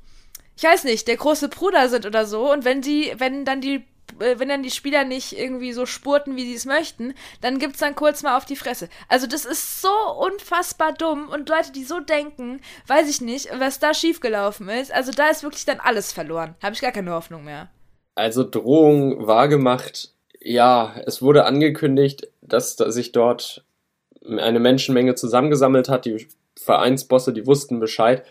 ich 0.56 0.64
weiß 0.64 0.86
nicht, 0.86 1.08
der 1.08 1.18
große 1.18 1.50
Bruder 1.50 1.90
sind 1.90 2.06
oder 2.06 2.26
so. 2.26 2.52
Und 2.52 2.64
wenn 2.66 2.82
sie, 2.82 3.14
wenn 3.18 3.46
dann 3.46 3.62
die 3.62 3.84
äh, 4.20 4.40
wenn 4.40 4.50
dann 4.50 4.64
die 4.64 4.72
Spieler 4.72 5.04
nicht 5.04 5.38
irgendwie 5.38 5.74
so 5.74 5.86
spurten, 5.86 6.36
wie 6.36 6.46
sie 6.46 6.56
es 6.56 6.66
möchten, 6.66 7.14
dann 7.42 7.60
gibt's 7.60 7.80
dann 7.80 7.96
kurz 7.96 8.24
mal 8.24 8.38
auf 8.38 8.46
die 8.46 8.56
Fresse. 8.56 8.90
Also 9.10 9.28
das 9.28 9.46
ist 9.46 9.82
so 9.82 9.94
unfassbar 10.20 10.94
dumm 10.94 11.30
und 11.30 11.50
Leute, 11.50 11.72
die 11.72 11.84
so 11.84 12.00
denken, 12.00 12.62
weiß 12.88 13.10
ich 13.10 13.22
nicht, 13.22 13.50
was 13.58 13.80
da 13.80 13.94
schiefgelaufen 13.94 14.70
ist. 14.70 14.94
Also 14.94 15.12
da 15.12 15.28
ist 15.28 15.44
wirklich 15.44 15.66
dann 15.66 15.80
alles 15.80 16.14
verloren. 16.14 16.56
Habe 16.62 16.74
ich 16.74 16.82
gar 16.82 16.92
keine 16.92 17.12
Hoffnung 17.12 17.44
mehr. 17.44 17.70
Also 18.16 18.44
Drohung 18.44 19.26
wahrgemacht 19.26 20.13
ja, 20.44 20.94
es 21.06 21.22
wurde 21.22 21.46
angekündigt, 21.46 22.28
dass, 22.42 22.76
sich 22.76 23.12
dort 23.12 23.64
eine 24.26 24.60
Menschenmenge 24.60 25.16
zusammengesammelt 25.16 25.90
hat. 25.90 26.06
Die 26.06 26.28
Vereinsbosse, 26.58 27.34
die 27.34 27.48
wussten 27.48 27.80
Bescheid. 27.80 28.24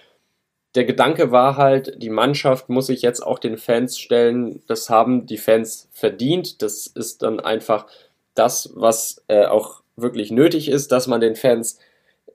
Der 0.75 0.85
Gedanke 0.85 1.33
war 1.33 1.57
halt, 1.57 2.03
die 2.03 2.11
Mannschaft 2.11 2.68
muss 2.68 2.87
sich 2.87 3.03
jetzt 3.03 3.20
auch 3.20 3.38
den 3.38 3.59
Fans 3.59 3.98
stellen. 3.98 4.62
Das 4.66 4.88
haben 4.88 5.27
die 5.27 5.38
Fans 5.38 5.88
verdient. 5.92 6.62
Das 6.62 6.87
ist 6.87 7.22
dann 7.22 7.40
einfach 7.40 7.87
das, 8.35 8.70
was 8.75 9.22
äh, 9.29 9.46
auch 9.46 9.83
wirklich 9.96 10.31
nötig 10.31 10.68
ist, 10.68 10.92
dass 10.92 11.07
man 11.07 11.20
den 11.20 11.37
Fans 11.37 11.79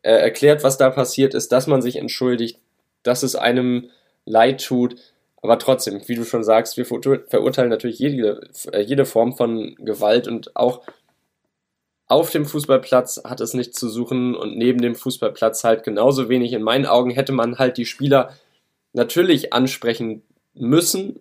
äh, 0.04 0.12
erklärt, 0.12 0.64
was 0.64 0.78
da 0.78 0.90
passiert 0.90 1.34
ist, 1.34 1.52
dass 1.52 1.66
man 1.68 1.82
sich 1.82 1.96
entschuldigt, 1.96 2.60
dass 3.04 3.24
es 3.24 3.36
einem 3.36 3.90
leid 4.26 4.64
tut. 4.64 4.96
Aber 5.42 5.60
trotzdem, 5.60 6.02
wie 6.08 6.16
du 6.16 6.26
schon 6.26 6.44
sagst, 6.44 6.78
wir 6.78 6.86
verurteilen 6.86 7.70
natürlich 7.70 8.00
jede, 8.00 8.42
äh, 8.72 8.82
jede 8.82 9.06
Form 9.06 9.36
von 9.36 9.76
Gewalt 9.76 10.28
und 10.28 10.56
auch 10.56 10.82
auf 12.08 12.32
dem 12.32 12.46
Fußballplatz 12.46 13.22
hat 13.26 13.42
es 13.42 13.54
nichts 13.54 13.78
zu 13.78 13.90
suchen 13.90 14.34
und 14.34 14.58
neben 14.58 14.82
dem 14.82 14.96
Fußballplatz 14.96 15.64
halt 15.64 15.84
genauso 15.84 16.30
wenig. 16.30 16.54
In 16.54 16.64
meinen 16.64 16.86
Augen 16.86 17.12
hätte 17.12 17.34
man 17.34 17.60
halt 17.60 17.78
die 17.78 17.86
Spieler 17.86 18.34
natürlich 18.94 19.52
ansprechen 19.54 20.24
müssen. 20.54 21.20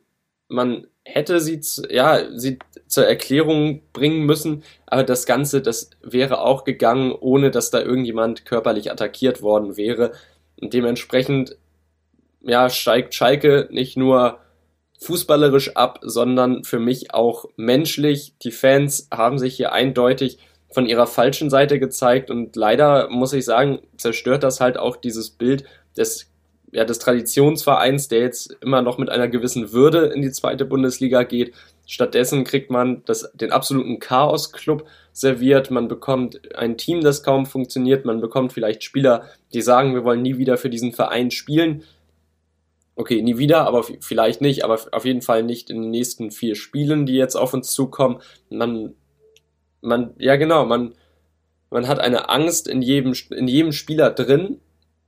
Man 0.48 0.86
hätte 1.04 1.40
sie, 1.40 1.60
ja, 1.90 2.30
sie 2.38 2.60
zur 2.86 3.04
Erklärung 3.04 3.82
bringen 3.92 4.26
müssen, 4.26 4.62
aber 4.86 5.02
das 5.02 5.26
Ganze, 5.26 5.60
das 5.60 5.90
wäre 6.02 6.40
auch 6.40 6.62
gegangen, 6.62 7.12
ohne 7.12 7.50
dass 7.50 7.70
da 7.70 7.80
irgendjemand 7.80 8.44
körperlich 8.44 8.92
attackiert 8.92 9.42
worden 9.42 9.76
wäre. 9.76 10.12
Und 10.60 10.72
dementsprechend 10.72 11.56
ja, 12.46 12.70
steigt 12.70 13.14
Schalke 13.14 13.68
nicht 13.70 13.96
nur 13.96 14.38
fußballerisch 15.00 15.76
ab, 15.76 15.98
sondern 16.02 16.64
für 16.64 16.78
mich 16.78 17.12
auch 17.12 17.46
menschlich. 17.56 18.34
Die 18.42 18.50
Fans 18.50 19.08
haben 19.12 19.38
sich 19.38 19.56
hier 19.56 19.72
eindeutig 19.72 20.38
von 20.70 20.86
ihrer 20.86 21.06
falschen 21.06 21.50
Seite 21.50 21.78
gezeigt 21.78 22.30
und 22.30 22.56
leider 22.56 23.08
muss 23.10 23.32
ich 23.32 23.44
sagen, 23.44 23.80
zerstört 23.96 24.42
das 24.42 24.60
halt 24.60 24.78
auch 24.78 24.96
dieses 24.96 25.30
Bild 25.30 25.64
des, 25.96 26.30
ja, 26.72 26.84
des 26.84 26.98
Traditionsvereins, 26.98 28.08
der 28.08 28.20
jetzt 28.20 28.56
immer 28.60 28.82
noch 28.82 28.98
mit 28.98 29.08
einer 29.08 29.28
gewissen 29.28 29.72
Würde 29.72 30.06
in 30.06 30.22
die 30.22 30.32
zweite 30.32 30.64
Bundesliga 30.64 31.22
geht. 31.22 31.54
Stattdessen 31.86 32.44
kriegt 32.44 32.70
man 32.70 33.02
das, 33.06 33.30
den 33.34 33.52
absoluten 33.52 34.00
Chaos-Club 34.00 34.86
serviert. 35.12 35.70
Man 35.70 35.88
bekommt 35.88 36.40
ein 36.56 36.76
Team, 36.76 37.00
das 37.00 37.22
kaum 37.22 37.46
funktioniert. 37.46 38.04
Man 38.04 38.20
bekommt 38.20 38.52
vielleicht 38.52 38.82
Spieler, 38.82 39.24
die 39.52 39.62
sagen, 39.62 39.94
wir 39.94 40.04
wollen 40.04 40.22
nie 40.22 40.36
wieder 40.36 40.58
für 40.58 40.68
diesen 40.68 40.92
Verein 40.92 41.30
spielen 41.30 41.84
okay, 42.96 43.22
nie 43.22 43.38
wieder, 43.38 43.66
aber 43.66 43.84
vielleicht 44.00 44.40
nicht, 44.40 44.64
aber 44.64 44.80
auf 44.92 45.04
jeden 45.04 45.22
Fall 45.22 45.42
nicht 45.42 45.70
in 45.70 45.82
den 45.82 45.90
nächsten 45.90 46.30
vier 46.30 46.56
Spielen, 46.56 47.06
die 47.06 47.14
jetzt 47.14 47.36
auf 47.36 47.54
uns 47.54 47.72
zukommen. 47.72 48.20
Man, 48.50 48.94
man, 49.82 50.14
ja 50.18 50.36
genau, 50.36 50.64
man, 50.64 50.94
man 51.70 51.86
hat 51.86 52.00
eine 52.00 52.30
Angst 52.30 52.66
in 52.66 52.82
jedem, 52.82 53.14
in 53.30 53.48
jedem 53.48 53.72
Spieler 53.72 54.10
drin, 54.10 54.60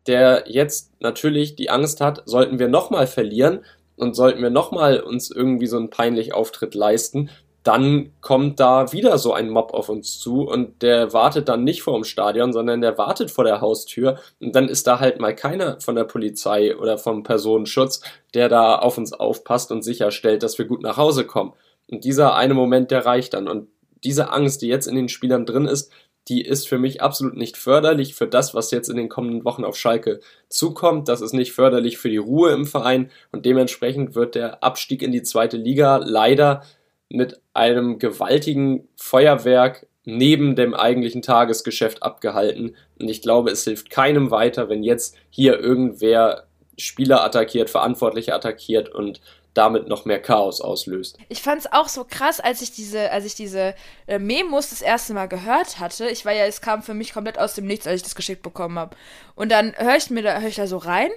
der 0.06 0.44
jetzt 0.46 0.92
natürlich 1.00 1.56
die 1.56 1.70
Angst 1.70 2.00
hat, 2.00 2.22
sollten 2.26 2.58
wir 2.58 2.68
nochmal 2.68 3.06
verlieren 3.06 3.64
und 3.96 4.14
sollten 4.14 4.42
wir 4.42 4.50
nochmal 4.50 5.00
uns 5.00 5.30
irgendwie 5.30 5.66
so 5.66 5.78
einen 5.78 5.90
peinlichen 5.90 6.32
Auftritt 6.32 6.74
leisten, 6.74 7.30
dann 7.68 8.12
kommt 8.22 8.60
da 8.60 8.92
wieder 8.94 9.18
so 9.18 9.34
ein 9.34 9.50
Mob 9.50 9.74
auf 9.74 9.90
uns 9.90 10.18
zu 10.18 10.48
und 10.48 10.80
der 10.80 11.12
wartet 11.12 11.50
dann 11.50 11.64
nicht 11.64 11.82
vor 11.82 11.92
dem 11.92 12.04
Stadion, 12.04 12.54
sondern 12.54 12.80
der 12.80 12.96
wartet 12.96 13.30
vor 13.30 13.44
der 13.44 13.60
Haustür 13.60 14.18
und 14.40 14.56
dann 14.56 14.70
ist 14.70 14.86
da 14.86 15.00
halt 15.00 15.20
mal 15.20 15.34
keiner 15.34 15.78
von 15.78 15.94
der 15.94 16.04
Polizei 16.04 16.74
oder 16.74 16.96
vom 16.96 17.24
Personenschutz, 17.24 18.00
der 18.32 18.48
da 18.48 18.76
auf 18.76 18.96
uns 18.96 19.12
aufpasst 19.12 19.70
und 19.70 19.82
sicherstellt, 19.82 20.42
dass 20.42 20.56
wir 20.56 20.64
gut 20.64 20.80
nach 20.80 20.96
Hause 20.96 21.26
kommen. 21.26 21.52
Und 21.90 22.04
dieser 22.04 22.36
eine 22.36 22.54
Moment, 22.54 22.90
der 22.90 23.04
reicht 23.04 23.34
dann. 23.34 23.48
Und 23.48 23.68
diese 24.02 24.32
Angst, 24.32 24.62
die 24.62 24.68
jetzt 24.68 24.86
in 24.86 24.96
den 24.96 25.10
Spielern 25.10 25.44
drin 25.44 25.66
ist, 25.66 25.92
die 26.28 26.42
ist 26.42 26.68
für 26.68 26.78
mich 26.78 27.02
absolut 27.02 27.36
nicht 27.36 27.58
förderlich 27.58 28.14
für 28.14 28.26
das, 28.26 28.54
was 28.54 28.70
jetzt 28.70 28.88
in 28.88 28.96
den 28.96 29.08
kommenden 29.10 29.44
Wochen 29.44 29.64
auf 29.64 29.76
Schalke 29.76 30.20
zukommt. 30.48 31.08
Das 31.08 31.20
ist 31.20 31.34
nicht 31.34 31.52
förderlich 31.52 31.98
für 31.98 32.08
die 32.08 32.16
Ruhe 32.16 32.52
im 32.52 32.66
Verein 32.66 33.10
und 33.30 33.44
dementsprechend 33.44 34.14
wird 34.14 34.34
der 34.34 34.62
Abstieg 34.62 35.02
in 35.02 35.12
die 35.12 35.22
zweite 35.22 35.56
Liga 35.58 35.98
leider 35.98 36.62
mit 37.08 37.40
einem 37.54 37.98
gewaltigen 37.98 38.88
Feuerwerk 38.96 39.86
neben 40.04 40.56
dem 40.56 40.74
eigentlichen 40.74 41.22
Tagesgeschäft 41.22 42.02
abgehalten. 42.02 42.76
Und 42.98 43.08
ich 43.08 43.22
glaube, 43.22 43.50
es 43.50 43.64
hilft 43.64 43.90
keinem 43.90 44.30
weiter, 44.30 44.68
wenn 44.68 44.82
jetzt 44.82 45.16
hier 45.30 45.58
irgendwer 45.58 46.44
Spieler 46.78 47.24
attackiert, 47.24 47.70
Verantwortliche 47.70 48.34
attackiert 48.34 48.88
und 48.88 49.20
damit 49.54 49.88
noch 49.88 50.04
mehr 50.04 50.22
Chaos 50.22 50.60
auslöst. 50.60 51.18
Ich 51.28 51.42
fand 51.42 51.60
es 51.60 51.72
auch 51.72 51.88
so 51.88 52.04
krass, 52.04 52.38
als 52.38 52.62
ich 52.62 52.70
diese, 52.72 53.10
als 53.10 53.24
ich 53.24 53.34
diese 53.34 53.74
äh, 54.06 54.18
Memos 54.18 54.70
das 54.70 54.82
erste 54.82 55.14
Mal 55.14 55.26
gehört 55.26 55.80
hatte. 55.80 56.08
Ich 56.08 56.24
war 56.24 56.32
ja, 56.32 56.44
es 56.44 56.60
kam 56.60 56.82
für 56.82 56.94
mich 56.94 57.12
komplett 57.12 57.38
aus 57.38 57.54
dem 57.54 57.66
Nichts, 57.66 57.86
als 57.86 57.96
ich 57.96 58.02
das 58.04 58.14
geschickt 58.14 58.42
bekommen 58.42 58.78
habe. 58.78 58.96
Und 59.34 59.50
dann 59.50 59.74
höre 59.76 59.96
ich 59.96 60.10
mir 60.10 60.22
da, 60.22 60.40
höre 60.40 60.48
ich 60.48 60.56
da 60.56 60.66
so 60.66 60.76
rein 60.76 61.10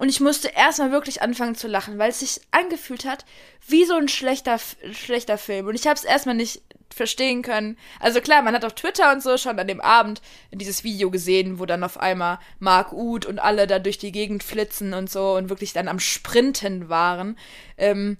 und 0.00 0.08
ich 0.08 0.18
musste 0.18 0.48
erstmal 0.48 0.92
wirklich 0.92 1.20
anfangen 1.20 1.56
zu 1.56 1.68
lachen, 1.68 1.98
weil 1.98 2.08
es 2.08 2.20
sich 2.20 2.40
angefühlt 2.52 3.04
hat 3.04 3.26
wie 3.68 3.84
so 3.84 3.96
ein 3.96 4.08
schlechter, 4.08 4.58
schlechter 4.92 5.36
Film. 5.36 5.66
Und 5.66 5.74
ich 5.74 5.86
habe 5.86 5.94
es 5.94 6.04
erstmal 6.04 6.36
nicht 6.36 6.62
verstehen 6.88 7.42
können. 7.42 7.76
Also 8.00 8.22
klar, 8.22 8.40
man 8.40 8.54
hat 8.54 8.64
auf 8.64 8.74
Twitter 8.74 9.12
und 9.12 9.22
so 9.22 9.36
schon 9.36 9.58
an 9.58 9.68
dem 9.68 9.82
Abend 9.82 10.22
dieses 10.52 10.84
Video 10.84 11.10
gesehen, 11.10 11.58
wo 11.58 11.66
dann 11.66 11.84
auf 11.84 12.00
einmal 12.00 12.38
Mark 12.60 12.94
Uth 12.94 13.26
und 13.26 13.40
alle 13.40 13.66
da 13.66 13.78
durch 13.78 13.98
die 13.98 14.10
Gegend 14.10 14.42
flitzen 14.42 14.94
und 14.94 15.10
so 15.10 15.34
und 15.34 15.50
wirklich 15.50 15.74
dann 15.74 15.86
am 15.86 16.00
Sprinten 16.00 16.88
waren. 16.88 17.36
Ähm, 17.76 18.16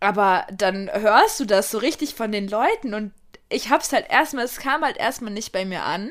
aber 0.00 0.48
dann 0.52 0.90
hörst 0.92 1.38
du 1.38 1.44
das 1.44 1.70
so 1.70 1.78
richtig 1.78 2.16
von 2.16 2.32
den 2.32 2.48
Leuten 2.48 2.92
und 2.92 3.12
ich 3.48 3.70
hab's 3.70 3.92
halt 3.92 4.10
erstmal, 4.10 4.46
es 4.46 4.56
kam 4.56 4.82
halt 4.82 4.96
erstmal 4.96 5.32
nicht 5.32 5.52
bei 5.52 5.64
mir 5.64 5.84
an, 5.84 6.10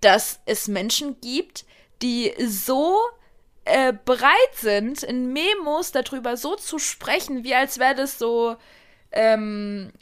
dass 0.00 0.40
es 0.46 0.68
Menschen 0.68 1.20
gibt, 1.20 1.66
die 2.00 2.32
so 2.46 2.96
äh, 3.64 3.92
bereit 4.04 4.54
sind, 4.54 5.02
in 5.02 5.32
Memos 5.32 5.92
darüber 5.92 6.36
so 6.36 6.56
zu 6.56 6.78
sprechen, 6.78 7.44
wie 7.44 7.54
als 7.54 7.78
wäre 7.78 7.94
das 7.94 8.18
so, 8.18 8.56
ähm, 9.12 9.92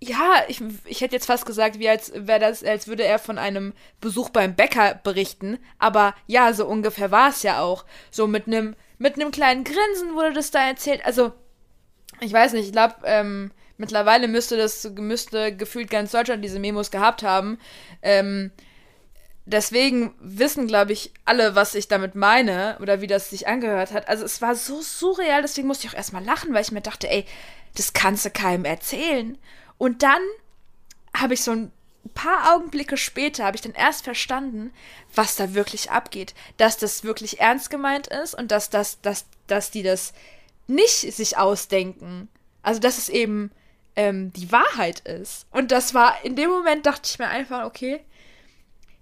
ja, 0.00 0.42
ich, 0.48 0.60
ich 0.84 1.00
hätte 1.00 1.14
jetzt 1.14 1.26
fast 1.26 1.46
gesagt, 1.46 1.78
wie 1.78 1.88
als 1.88 2.12
wäre 2.14 2.40
das, 2.40 2.64
als 2.64 2.88
würde 2.88 3.04
er 3.04 3.18
von 3.18 3.38
einem 3.38 3.72
Besuch 4.00 4.30
beim 4.30 4.56
Bäcker 4.56 5.00
berichten. 5.02 5.58
Aber 5.78 6.14
ja, 6.26 6.52
so 6.52 6.66
ungefähr 6.66 7.10
war 7.10 7.30
es 7.30 7.42
ja 7.44 7.60
auch. 7.60 7.84
So 8.10 8.26
mit 8.26 8.46
einem 8.46 8.74
mit 9.02 9.16
einem 9.16 9.32
kleinen 9.32 9.64
Grinsen 9.64 10.14
wurde 10.14 10.32
das 10.32 10.52
da 10.52 10.64
erzählt. 10.64 11.04
Also, 11.04 11.32
ich 12.20 12.32
weiß 12.32 12.52
nicht, 12.52 12.66
ich 12.66 12.72
glaube, 12.72 12.94
ähm, 13.04 13.50
mittlerweile 13.76 14.28
müsste 14.28 14.56
das, 14.56 14.88
müsste 14.94 15.56
gefühlt 15.56 15.90
ganz 15.90 16.12
Deutschland 16.12 16.44
diese 16.44 16.60
Memos 16.60 16.92
gehabt 16.92 17.24
haben. 17.24 17.58
Ähm, 18.00 18.52
deswegen 19.44 20.14
wissen, 20.20 20.66
glaube 20.66 20.92
ich, 20.92 21.12
alle, 21.24 21.54
was 21.54 21.74
ich 21.74 21.88
damit 21.88 22.14
meine 22.14 22.78
oder 22.80 23.00
wie 23.00 23.06
das 23.06 23.30
sich 23.30 23.48
angehört 23.48 23.92
hat. 23.92 24.08
Also 24.08 24.24
es 24.24 24.40
war 24.40 24.54
so 24.54 24.80
surreal, 24.80 25.42
deswegen 25.42 25.66
musste 25.66 25.86
ich 25.86 25.92
auch 25.92 25.96
erstmal 25.96 26.24
lachen, 26.24 26.54
weil 26.54 26.62
ich 26.62 26.72
mir 26.72 26.80
dachte, 26.80 27.10
ey, 27.10 27.24
das 27.76 27.92
kannst 27.92 28.24
du 28.24 28.30
keinem 28.30 28.64
erzählen. 28.64 29.38
Und 29.78 30.02
dann 30.02 30.20
habe 31.14 31.34
ich 31.34 31.42
so 31.42 31.52
ein 31.52 31.72
paar 32.14 32.54
Augenblicke 32.54 32.96
später, 32.96 33.44
habe 33.44 33.56
ich 33.56 33.62
dann 33.62 33.74
erst 33.74 34.04
verstanden, 34.04 34.72
was 35.14 35.36
da 35.36 35.54
wirklich 35.54 35.90
abgeht. 35.90 36.34
Dass 36.56 36.76
das 36.76 37.04
wirklich 37.04 37.40
ernst 37.40 37.70
gemeint 37.70 38.08
ist 38.08 38.34
und 38.34 38.50
dass, 38.50 38.70
das, 38.70 39.00
dass, 39.00 39.26
dass 39.46 39.70
die 39.70 39.82
das 39.82 40.12
nicht 40.66 41.12
sich 41.14 41.36
ausdenken. 41.36 42.28
Also 42.62 42.80
dass 42.80 42.98
es 42.98 43.08
eben 43.08 43.50
ähm, 43.96 44.32
die 44.32 44.52
Wahrheit 44.52 45.00
ist. 45.00 45.46
Und 45.50 45.72
das 45.72 45.94
war, 45.94 46.24
in 46.24 46.36
dem 46.36 46.50
Moment 46.50 46.86
dachte 46.86 47.02
ich 47.10 47.18
mir 47.18 47.28
einfach, 47.28 47.64
okay, 47.64 48.00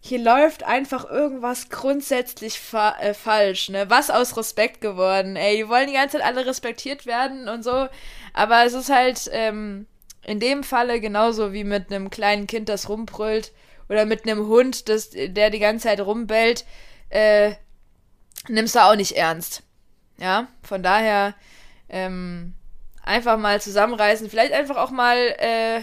hier 0.02 0.18
läuft 0.18 0.62
einfach 0.62 1.08
irgendwas 1.08 1.68
grundsätzlich 1.68 2.58
fa 2.58 2.96
äh, 3.00 3.12
falsch, 3.12 3.68
ne? 3.68 3.90
Was 3.90 4.10
aus 4.10 4.36
Respekt 4.36 4.80
geworden, 4.80 5.36
ey. 5.36 5.58
Die 5.58 5.68
wollen 5.68 5.88
die 5.88 5.92
ganze 5.92 6.16
Zeit 6.16 6.26
alle 6.26 6.46
respektiert 6.46 7.04
werden 7.04 7.48
und 7.48 7.62
so. 7.62 7.86
Aber 8.32 8.64
es 8.64 8.72
ist 8.72 8.88
halt 8.88 9.28
ähm, 9.32 9.86
in 10.24 10.40
dem 10.40 10.64
Falle 10.64 11.00
genauso 11.00 11.52
wie 11.52 11.64
mit 11.64 11.92
einem 11.92 12.08
kleinen 12.08 12.46
Kind, 12.46 12.70
das 12.70 12.88
rumbrüllt. 12.88 13.52
Oder 13.90 14.06
mit 14.06 14.24
einem 14.24 14.46
Hund, 14.46 14.88
das, 14.88 15.10
der 15.10 15.50
die 15.50 15.58
ganze 15.58 15.88
Zeit 15.88 16.00
rumbellt. 16.00 16.64
Äh, 17.10 17.52
nimmst 18.48 18.74
du 18.76 18.80
auch 18.80 18.96
nicht 18.96 19.16
ernst. 19.16 19.62
Ja, 20.18 20.48
von 20.62 20.82
daher 20.82 21.34
ähm, 21.90 22.54
einfach 23.02 23.36
mal 23.36 23.60
zusammenreißen. 23.60 24.30
Vielleicht 24.30 24.52
einfach 24.52 24.76
auch 24.76 24.90
mal 24.90 25.16
äh, 25.16 25.80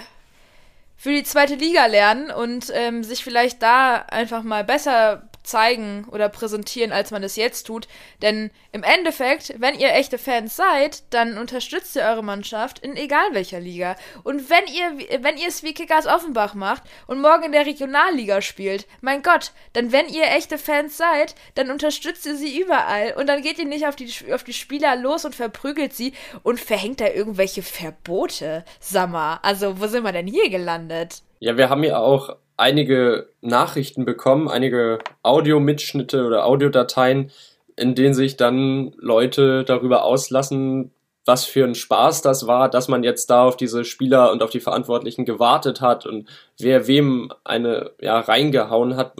für 0.98 1.12
die 1.12 1.24
zweite 1.24 1.56
Liga 1.56 1.86
lernen 1.86 2.32
und 2.32 2.72
ähm, 2.74 3.04
sich 3.04 3.24
vielleicht 3.24 3.62
da 3.62 3.98
einfach 4.10 4.44
mal 4.44 4.64
besser 4.64 5.30
zeigen 5.48 6.06
oder 6.12 6.30
präsentieren, 6.30 6.92
als 6.92 7.12
man 7.12 7.24
es 7.24 7.36
jetzt 7.36 7.64
tut. 7.64 7.88
Denn 8.22 8.52
im 8.72 8.84
Endeffekt, 8.84 9.54
wenn 9.60 9.80
ihr 9.80 9.94
echte 9.94 10.18
Fans 10.18 10.56
seid, 10.56 11.04
dann 11.14 11.38
unterstützt 11.38 11.96
ihr 11.96 12.04
eure 12.04 12.24
Mannschaft 12.24 12.80
in 12.80 12.96
egal 12.96 13.34
welcher 13.34 13.60
Liga. 13.60 13.96
Und 14.24 14.50
wenn 14.50 14.66
ihr, 14.68 15.24
wenn 15.24 15.38
ihr 15.38 15.48
es 15.48 15.64
wie 15.64 15.74
Kickers 15.74 16.08
Offenbach 16.08 16.54
macht 16.54 16.84
und 17.08 17.22
morgen 17.22 17.44
in 17.44 17.52
der 17.52 17.66
Regionalliga 17.66 18.42
spielt, 18.42 18.88
mein 19.02 19.22
Gott, 19.22 19.52
dann 19.74 19.92
wenn 19.92 20.08
ihr 20.08 20.26
echte 20.36 20.58
Fans 20.58 20.98
seid, 20.98 21.36
dann 21.56 21.72
unterstützt 21.72 22.26
ihr 22.26 22.36
sie 22.36 22.60
überall 22.60 23.14
und 23.18 23.28
dann 23.28 23.42
geht 23.42 23.60
ihr 23.60 23.66
nicht 23.66 23.88
auf 23.88 23.96
die, 23.96 24.12
auf 24.34 24.44
die 24.44 24.54
Spieler 24.54 24.96
los 24.96 25.26
und 25.26 25.36
verprügelt 25.36 25.94
sie 25.94 26.14
und 26.44 26.60
verhängt 26.60 27.02
da 27.02 27.08
irgendwelche 27.08 27.62
Verbote. 27.62 28.66
Sammer, 28.80 29.40
also 29.44 29.80
wo 29.80 29.88
sind 29.88 30.04
wir 30.04 30.12
denn 30.12 30.28
hier 30.28 30.50
gelandet? 30.50 31.24
Ja, 31.40 31.56
wir 31.58 31.70
haben 31.70 31.84
ja 31.84 32.00
auch 32.00 32.36
einige 32.58 33.30
Nachrichten 33.42 34.04
bekommen, 34.04 34.50
einige 34.50 35.00
Audiomitschnitte 35.24 36.26
oder 36.26 36.46
Audiodateien, 36.46 37.32
in 37.76 37.96
denen 37.96 38.14
sich 38.14 38.36
dann 38.36 38.94
Leute 38.98 39.64
darüber 39.64 40.04
auslassen, 40.04 40.92
was 41.28 41.46
für 41.46 41.66
ein 41.66 41.76
Spaß 41.76 42.22
das 42.22 42.48
war, 42.48 42.70
dass 42.70 42.88
man 42.88 43.04
jetzt 43.04 43.30
da 43.30 43.44
auf 43.44 43.58
diese 43.58 43.84
Spieler 43.84 44.32
und 44.32 44.42
auf 44.42 44.50
die 44.50 44.62
Verantwortlichen 44.62 45.26
gewartet 45.26 45.82
hat 45.82 46.06
und 46.06 46.28
wer 46.58 46.88
wem 46.88 47.32
eine 47.44 47.92
ja 48.00 48.20
reingehauen 48.20 48.96
hat, 48.96 49.14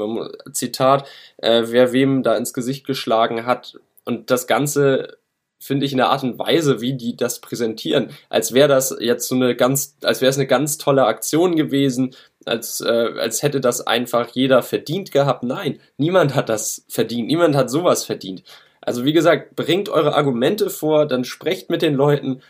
Zitat, 0.54 1.08
äh, 1.38 1.64
wer 1.66 1.92
wem 1.92 2.24
da 2.24 2.36
ins 2.36 2.54
Gesicht 2.54 2.88
geschlagen 2.88 3.46
hat. 3.46 3.78
Und 4.06 4.32
das 4.32 4.48
Ganze 4.48 5.18
finde 5.60 5.86
ich 5.86 5.92
in 5.92 5.98
der 5.98 6.10
Art 6.10 6.24
und 6.24 6.38
Weise, 6.40 6.82
wie 6.82 6.94
die 6.94 7.16
das 7.16 7.40
präsentieren, 7.40 8.12
als 8.30 8.54
wäre 8.54 8.68
das 8.68 8.96
jetzt 9.00 9.28
so 9.28 9.36
eine 9.36 9.56
ganz, 9.56 9.96
als 10.04 10.22
wäre 10.22 10.30
es 10.30 10.38
eine 10.38 10.48
ganz 10.48 10.78
tolle 10.78 11.06
Aktion 11.06 11.56
gewesen, 11.56 12.16
als, 12.46 12.82
äh, 12.82 13.12
als 13.20 13.44
hätte 13.44 13.60
das 13.60 13.86
einfach 13.86 14.30
jeder 14.30 14.62
verdient 14.64 15.12
gehabt. 15.12 15.44
Nein, 15.44 15.80
niemand 15.98 16.36
hat 16.36 16.50
das 16.50 16.86
verdient, 16.88 17.28
niemand 17.28 17.56
hat 17.56 17.70
sowas 17.70 18.06
verdient. 18.06 18.44
Also 18.82 19.04
wie 19.04 19.14
gesagt, 19.14 19.56
bringt 19.56 19.90
eure 19.90 20.16
Argumente 20.16 20.70
vor, 20.70 21.06
dann 21.08 21.26
sprecht 21.26 21.70
mit 21.70 21.82
den 21.82 21.94
Leuten. 21.94 22.42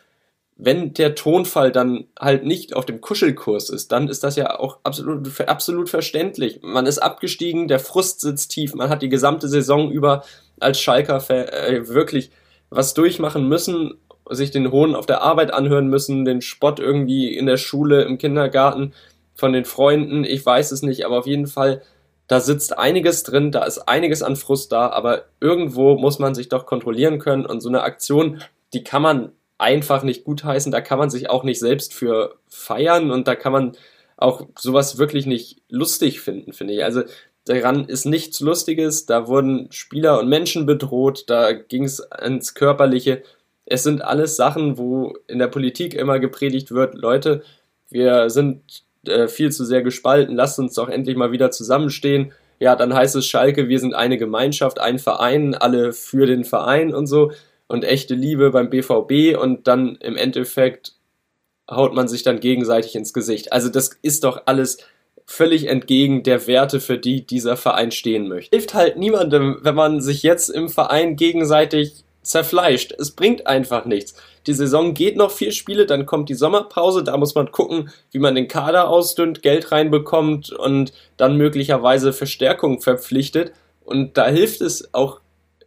Wenn 0.56 0.94
der 0.94 1.16
Tonfall 1.16 1.72
dann 1.72 2.06
halt 2.20 2.44
nicht 2.44 2.76
auf 2.76 2.86
dem 2.86 3.00
Kuschelkurs 3.00 3.70
ist, 3.70 3.92
dann 3.92 4.08
ist 4.08 4.24
das 4.24 4.36
ja 4.36 4.60
auch 4.60 4.80
absolut, 4.84 5.40
absolut 5.48 5.90
verständlich. 5.90 6.60
Man 6.64 6.88
ist 6.88 7.00
abgestiegen, 7.00 7.68
der 7.68 7.80
Frust 7.80 8.22
sitzt 8.22 8.52
tief, 8.52 8.74
man 8.76 8.90
hat 8.90 9.02
die 9.02 9.10
gesamte 9.10 9.48
Saison 9.48 9.92
über 9.92 10.24
als 10.60 10.80
Schalker 10.80 11.24
äh, 11.30 11.88
wirklich 11.88 12.32
was 12.70 12.94
durchmachen 12.94 13.48
müssen, 13.48 13.96
sich 14.30 14.52
den 14.52 14.72
Hohn 14.72 14.96
auf 14.96 15.06
der 15.06 15.22
Arbeit 15.22 15.54
anhören 15.54 15.88
müssen, 15.88 16.26
den 16.26 16.42
Spott 16.42 16.80
irgendwie 16.80 17.34
in 17.34 17.46
der 17.46 17.58
Schule, 17.58 18.04
im 18.04 18.18
Kindergarten, 18.18 18.94
von 19.36 19.54
den 19.54 19.66
Freunden, 19.66 20.24
ich 20.24 20.46
weiß 20.46 20.72
es 20.72 20.82
nicht, 20.82 21.06
aber 21.06 21.20
auf 21.20 21.28
jeden 21.28 21.48
Fall, 21.48 21.82
da 22.28 22.40
sitzt 22.40 22.78
einiges 22.78 23.24
drin, 23.24 23.52
da 23.52 23.64
ist 23.64 23.88
einiges 23.88 24.24
an 24.24 24.36
Frust 24.36 24.72
da, 24.72 24.90
aber 24.90 25.26
irgendwo 25.40 25.96
muss 25.96 26.20
man 26.20 26.36
sich 26.36 26.50
doch 26.50 26.66
kontrollieren 26.66 27.20
können 27.20 27.46
und 27.46 27.62
so 27.62 27.70
eine 27.70 27.84
Aktion, 27.84 28.42
die 28.74 28.84
kann 28.84 29.02
man 29.02 29.32
einfach 29.58 30.04
nicht 30.04 30.24
gutheißen, 30.24 30.72
da 30.72 30.82
kann 30.82 31.00
man 31.00 31.10
sich 31.10 31.30
auch 31.30 31.44
nicht 31.44 31.60
selbst 31.60 31.94
für 31.94 32.36
feiern 32.48 33.12
und 33.12 33.28
da 33.28 33.36
kann 33.36 33.54
man 33.54 33.78
auch 34.18 34.48
sowas 34.58 34.98
wirklich 34.98 35.28
nicht 35.28 35.62
lustig 35.70 36.20
finden, 36.22 36.52
finde 36.52 36.74
ich. 36.74 36.84
Also 36.84 37.04
daran 37.48 37.86
ist 37.86 38.06
nichts 38.06 38.40
Lustiges, 38.40 39.06
da 39.06 39.28
wurden 39.28 39.72
Spieler 39.72 40.20
und 40.20 40.30
Menschen 40.30 40.66
bedroht, 40.66 41.26
da 41.28 41.54
ging 41.54 41.84
es 41.84 42.06
ins 42.24 42.54
Körperliche. 42.54 43.24
Es 43.66 43.84
sind 43.84 44.02
alles 44.02 44.36
Sachen, 44.36 44.78
wo 44.78 45.16
in 45.28 45.40
der 45.40 45.48
Politik 45.48 45.94
immer 45.94 46.20
gepredigt 46.20 46.72
wird, 46.72 46.96
Leute, 46.96 47.44
wir 47.90 48.30
sind 48.30 48.84
äh, 49.08 49.28
viel 49.28 49.52
zu 49.52 49.66
sehr 49.66 49.82
gespalten, 49.82 50.36
lasst 50.36 50.60
uns 50.60 50.74
doch 50.74 50.90
endlich 50.90 51.16
mal 51.16 51.32
wieder 51.32 51.52
zusammenstehen. 51.52 52.34
Ja, 52.60 52.76
dann 52.76 52.94
heißt 52.94 53.16
es 53.16 53.26
Schalke, 53.26 53.70
wir 53.70 53.80
sind 53.80 53.94
eine 53.94 54.18
Gemeinschaft, 54.18 54.80
ein 54.80 55.00
Verein, 55.00 55.56
alle 55.56 55.94
für 55.94 56.26
den 56.26 56.44
Verein 56.44 56.94
und 56.94 57.08
so 57.08 57.32
und 57.68 57.84
echte 57.84 58.16
Liebe 58.16 58.52
beim 58.52 58.70
BVB 58.70 59.38
und 59.40 59.68
dann 59.68 59.96
im 59.98 60.16
Endeffekt 60.16 60.94
haut 61.70 61.94
man 61.94 62.08
sich 62.08 62.24
dann 62.24 62.40
gegenseitig 62.40 62.96
ins 62.96 63.14
Gesicht. 63.14 63.52
Also 63.52 63.70
das 63.70 63.92
ist 64.02 64.24
doch 64.24 64.44
alles 64.46 64.78
völlig 65.28 65.68
entgegen 65.68 66.24
der 66.24 66.48
Werte, 66.48 66.80
für 66.80 66.98
die 66.98 67.28
dieser 67.28 67.58
Verein 67.58 67.92
stehen 67.92 68.28
möchte. 68.28 68.56
Hilft 68.56 68.74
halt 68.74 68.98
niemandem, 68.98 69.60
wenn 69.62 69.76
man 69.76 70.02
sich 70.02 70.24
jetzt 70.24 70.50
im 70.50 70.70
Verein 70.70 71.18
gegenseitig 71.18 72.06
zerfleischt. 72.24 72.94
Es 72.98 73.12
bringt 73.12 73.46
einfach 73.46 73.86
nichts. 73.86 74.16
Die 74.48 74.54
Saison 74.54 74.94
geht 74.94 75.18
noch 75.18 75.32
vier 75.32 75.52
Spiele, 75.52 75.86
dann 75.86 76.06
kommt 76.06 76.30
die 76.30 76.34
Sommerpause, 76.34 77.04
da 77.04 77.18
muss 77.18 77.36
man 77.36 77.52
gucken, 77.52 77.90
wie 78.12 78.20
man 78.20 78.36
den 78.36 78.48
Kader 78.48 78.88
ausdünnt, 78.88 79.42
Geld 79.42 79.72
reinbekommt 79.72 80.52
und 80.52 80.94
dann 81.18 81.38
möglicherweise 81.38 82.14
Verstärkung 82.14 82.82
verpflichtet. 82.82 83.52
Und 83.84 84.18
da 84.18 84.28
hilft 84.28 84.62
es 84.62 84.94
auch 84.94 85.20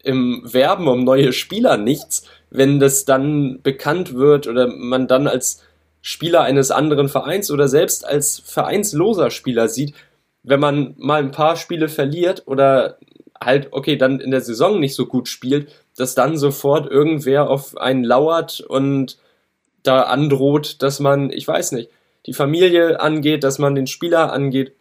im 0.02 0.42
Werben 0.44 0.88
um 0.88 1.04
neue 1.04 1.32
Spieler 1.32 1.76
nichts, 1.76 2.24
wenn 2.50 2.80
das 2.80 3.04
dann 3.04 3.60
bekannt 3.62 4.14
wird 4.14 4.46
oder 4.46 4.66
man 4.66 5.06
dann 5.06 5.26
als 5.26 5.62
Spieler 6.02 6.42
eines 6.42 6.70
anderen 6.70 7.08
Vereins 7.08 7.50
oder 7.50 7.68
selbst 7.68 8.06
als 8.06 8.40
vereinsloser 8.44 9.30
Spieler 9.30 9.68
sieht, 9.68 9.94
wenn 10.42 10.60
man 10.60 10.94
mal 10.98 11.22
ein 11.22 11.32
paar 11.32 11.56
Spiele 11.56 11.88
verliert 11.88 12.44
oder 12.46 12.98
halt, 13.42 13.68
okay, 13.72 13.96
dann 13.96 14.20
in 14.20 14.30
der 14.30 14.40
Saison 14.40 14.80
nicht 14.80 14.94
so 14.94 15.06
gut 15.06 15.28
spielt, 15.28 15.70
dass 15.96 16.14
dann 16.14 16.36
sofort 16.36 16.90
irgendwer 16.90 17.48
auf 17.48 17.76
einen 17.76 18.04
lauert 18.04 18.60
und 18.60 19.18
da 19.82 20.02
androht, 20.02 20.82
dass 20.82 21.00
man, 21.00 21.30
ich 21.30 21.46
weiß 21.46 21.72
nicht, 21.72 21.90
die 22.26 22.34
Familie 22.34 23.00
angeht, 23.00 23.44
dass 23.44 23.58
man 23.58 23.74
den 23.74 23.86
Spieler 23.86 24.32
angeht. 24.32 24.74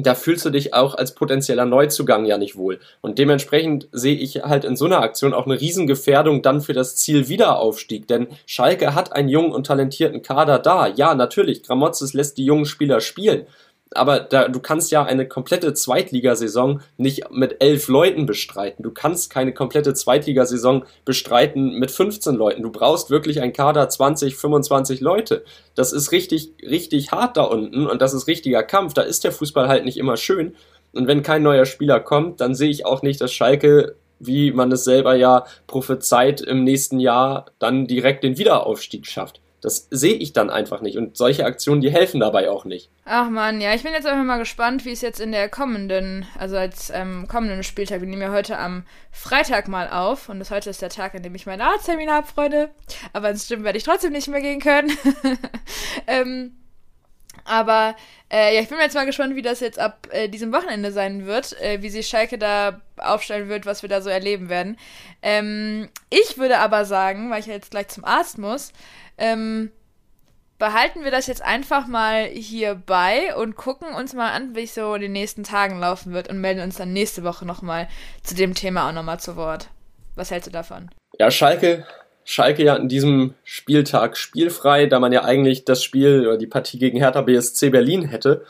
Da 0.00 0.14
fühlst 0.14 0.44
du 0.44 0.50
dich 0.50 0.74
auch 0.74 0.94
als 0.94 1.14
potenzieller 1.16 1.64
Neuzugang 1.64 2.24
ja 2.24 2.38
nicht 2.38 2.56
wohl. 2.56 2.78
Und 3.00 3.18
dementsprechend 3.18 3.88
sehe 3.90 4.14
ich 4.14 4.44
halt 4.44 4.64
in 4.64 4.76
so 4.76 4.84
einer 4.84 5.00
Aktion 5.00 5.34
auch 5.34 5.46
eine 5.46 5.60
Riesengefährdung 5.60 6.40
dann 6.40 6.60
für 6.60 6.72
das 6.72 6.94
Ziel 6.94 7.28
Wiederaufstieg. 7.28 8.06
Denn 8.06 8.28
Schalke 8.46 8.94
hat 8.94 9.12
einen 9.12 9.28
jungen 9.28 9.50
und 9.50 9.66
talentierten 9.66 10.22
Kader 10.22 10.60
da. 10.60 10.86
Ja, 10.86 11.16
natürlich, 11.16 11.64
Gramotzes 11.64 12.12
lässt 12.12 12.38
die 12.38 12.44
jungen 12.44 12.66
Spieler 12.66 13.00
spielen 13.00 13.46
aber 13.94 14.20
da, 14.20 14.48
du 14.48 14.60
kannst 14.60 14.90
ja 14.90 15.04
eine 15.04 15.26
komplette 15.26 15.72
Zweitligasaison 15.74 16.80
nicht 16.96 17.30
mit 17.30 17.56
elf 17.60 17.88
Leuten 17.88 18.26
bestreiten. 18.26 18.82
Du 18.82 18.90
kannst 18.90 19.30
keine 19.30 19.52
komplette 19.52 19.94
Zweitligasaison 19.94 20.84
bestreiten 21.04 21.78
mit 21.78 21.90
15 21.90 22.34
Leuten. 22.34 22.62
Du 22.62 22.70
brauchst 22.70 23.10
wirklich 23.10 23.40
ein 23.40 23.52
Kader 23.52 23.88
20, 23.88 24.36
25 24.36 25.00
Leute. 25.00 25.44
Das 25.74 25.92
ist 25.92 26.12
richtig, 26.12 26.52
richtig 26.62 27.12
hart 27.12 27.36
da 27.36 27.44
unten 27.44 27.86
und 27.86 28.02
das 28.02 28.14
ist 28.14 28.26
richtiger 28.26 28.62
Kampf. 28.62 28.94
Da 28.94 29.02
ist 29.02 29.24
der 29.24 29.32
Fußball 29.32 29.68
halt 29.68 29.84
nicht 29.84 29.96
immer 29.96 30.16
schön. 30.16 30.54
Und 30.92 31.06
wenn 31.06 31.22
kein 31.22 31.42
neuer 31.42 31.66
Spieler 31.66 32.00
kommt, 32.00 32.40
dann 32.40 32.54
sehe 32.54 32.70
ich 32.70 32.86
auch 32.86 33.02
nicht, 33.02 33.20
dass 33.20 33.32
Schalke, 33.32 33.96
wie 34.18 34.52
man 34.52 34.72
es 34.72 34.84
selber 34.84 35.14
ja 35.14 35.44
prophezeit, 35.66 36.40
im 36.40 36.64
nächsten 36.64 36.98
Jahr 36.98 37.46
dann 37.58 37.86
direkt 37.86 38.24
den 38.24 38.38
Wiederaufstieg 38.38 39.06
schafft. 39.06 39.40
Das 39.60 39.88
sehe 39.90 40.14
ich 40.14 40.32
dann 40.32 40.50
einfach 40.50 40.80
nicht. 40.80 40.96
Und 40.96 41.16
solche 41.16 41.44
Aktionen, 41.44 41.80
die 41.80 41.90
helfen 41.90 42.20
dabei 42.20 42.50
auch 42.50 42.64
nicht. 42.64 42.90
Ach 43.04 43.28
man, 43.28 43.60
ja, 43.60 43.74
ich 43.74 43.82
bin 43.82 43.92
jetzt 43.92 44.06
einfach 44.06 44.24
mal 44.24 44.38
gespannt, 44.38 44.84
wie 44.84 44.92
es 44.92 45.00
jetzt 45.00 45.20
in 45.20 45.32
der 45.32 45.48
kommenden, 45.48 46.26
also 46.38 46.56
als 46.56 46.90
ähm, 46.90 47.26
kommenden 47.28 47.62
Spieltag, 47.62 48.00
wir 48.00 48.08
nehmen 48.08 48.22
ja 48.22 48.30
heute 48.30 48.58
am 48.58 48.84
Freitag 49.10 49.68
mal 49.68 49.88
auf. 49.88 50.28
Und 50.28 50.38
das 50.38 50.50
heute 50.50 50.70
ist 50.70 50.82
der 50.82 50.90
Tag, 50.90 51.14
an 51.14 51.22
dem 51.22 51.34
ich 51.34 51.46
meinen 51.46 51.60
Arzttermin 51.60 52.10
habe, 52.10 52.26
Freunde. 52.26 52.70
Aber 53.12 53.30
ins 53.30 53.46
Stimmen 53.46 53.64
werde 53.64 53.78
ich 53.78 53.84
trotzdem 53.84 54.12
nicht 54.12 54.28
mehr 54.28 54.40
gehen 54.40 54.60
können. 54.60 54.92
ähm, 56.06 56.52
aber 57.48 57.96
äh, 58.30 58.54
ja, 58.54 58.60
ich 58.60 58.68
bin 58.68 58.78
jetzt 58.78 58.94
mal 58.94 59.06
gespannt, 59.06 59.34
wie 59.34 59.42
das 59.42 59.60
jetzt 59.60 59.78
ab 59.78 60.06
äh, 60.10 60.28
diesem 60.28 60.52
Wochenende 60.52 60.92
sein 60.92 61.26
wird, 61.26 61.58
äh, 61.60 61.82
wie 61.82 61.88
sich 61.88 62.06
Schalke 62.06 62.38
da 62.38 62.80
aufstellen 62.98 63.48
wird, 63.48 63.64
was 63.64 63.82
wir 63.82 63.88
da 63.88 64.02
so 64.02 64.10
erleben 64.10 64.48
werden. 64.48 64.76
Ähm, 65.22 65.88
ich 66.10 66.36
würde 66.36 66.58
aber 66.58 66.84
sagen, 66.84 67.30
weil 67.30 67.40
ich 67.40 67.46
ja 67.46 67.54
jetzt 67.54 67.70
gleich 67.70 67.88
zum 67.88 68.04
Arzt 68.04 68.38
muss, 68.38 68.72
ähm, 69.18 69.70
behalten 70.58 71.04
wir 71.04 71.10
das 71.10 71.26
jetzt 71.26 71.42
einfach 71.42 71.86
mal 71.86 72.24
hier 72.26 72.74
bei 72.74 73.34
und 73.36 73.56
gucken 73.56 73.94
uns 73.94 74.14
mal 74.14 74.32
an, 74.32 74.56
wie 74.56 74.64
es 74.64 74.74
so 74.74 74.94
in 74.94 75.02
den 75.02 75.12
nächsten 75.12 75.44
Tagen 75.44 75.78
laufen 75.78 76.12
wird 76.12 76.28
und 76.28 76.40
melden 76.40 76.62
uns 76.62 76.76
dann 76.76 76.92
nächste 76.92 77.22
Woche 77.24 77.46
nochmal 77.46 77.88
zu 78.22 78.34
dem 78.34 78.54
Thema 78.54 78.88
auch 78.88 78.92
nochmal 78.92 79.20
zu 79.20 79.36
Wort. 79.36 79.68
Was 80.16 80.30
hältst 80.30 80.48
du 80.48 80.52
davon? 80.52 80.90
Ja, 81.18 81.30
Schalke, 81.30 81.86
Schalke 82.24 82.64
ja 82.64 82.74
an 82.74 82.88
diesem 82.88 83.34
Spieltag 83.44 84.16
spielfrei, 84.16 84.86
da 84.86 84.98
man 84.98 85.12
ja 85.12 85.24
eigentlich 85.24 85.64
das 85.64 85.84
Spiel 85.84 86.26
oder 86.26 86.36
die 86.36 86.46
Partie 86.46 86.78
gegen 86.78 86.98
Hertha 86.98 87.22
BSC 87.22 87.70
Berlin 87.70 88.04
hätte. 88.04 88.44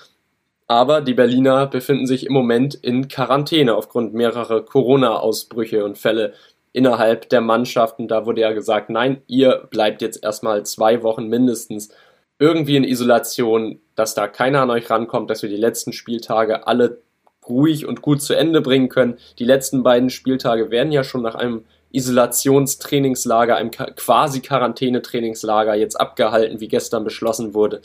Aber 0.66 1.00
die 1.00 1.14
Berliner 1.14 1.66
befinden 1.66 2.06
sich 2.06 2.26
im 2.26 2.32
Moment 2.32 2.74
in 2.74 3.08
Quarantäne 3.08 3.74
aufgrund 3.74 4.12
mehrerer 4.12 4.62
Corona-Ausbrüche 4.62 5.84
und 5.84 5.96
Fälle 5.96 6.34
innerhalb 6.72 7.28
der 7.28 7.40
Mannschaften. 7.40 8.08
Da 8.08 8.26
wurde 8.26 8.40
ja 8.42 8.52
gesagt, 8.52 8.90
nein, 8.90 9.22
ihr 9.26 9.66
bleibt 9.70 10.02
jetzt 10.02 10.22
erstmal 10.22 10.64
zwei 10.64 11.02
Wochen 11.02 11.26
mindestens 11.26 11.90
irgendwie 12.38 12.76
in 12.76 12.84
Isolation, 12.84 13.80
dass 13.94 14.14
da 14.14 14.28
keiner 14.28 14.62
an 14.62 14.70
euch 14.70 14.88
rankommt, 14.90 15.30
dass 15.30 15.42
wir 15.42 15.48
die 15.48 15.56
letzten 15.56 15.92
Spieltage 15.92 16.66
alle 16.66 17.00
ruhig 17.48 17.86
und 17.86 18.02
gut 18.02 18.22
zu 18.22 18.34
Ende 18.34 18.60
bringen 18.60 18.88
können. 18.88 19.18
Die 19.38 19.44
letzten 19.44 19.82
beiden 19.82 20.10
Spieltage 20.10 20.70
werden 20.70 20.92
ja 20.92 21.02
schon 21.02 21.22
nach 21.22 21.34
einem 21.34 21.64
Isolationstrainingslager, 21.90 23.56
einem 23.56 23.70
quasi 23.70 24.40
Quarantänetrainingslager 24.40 25.74
jetzt 25.74 25.98
abgehalten, 25.98 26.60
wie 26.60 26.68
gestern 26.68 27.04
beschlossen 27.04 27.54
wurde. 27.54 27.80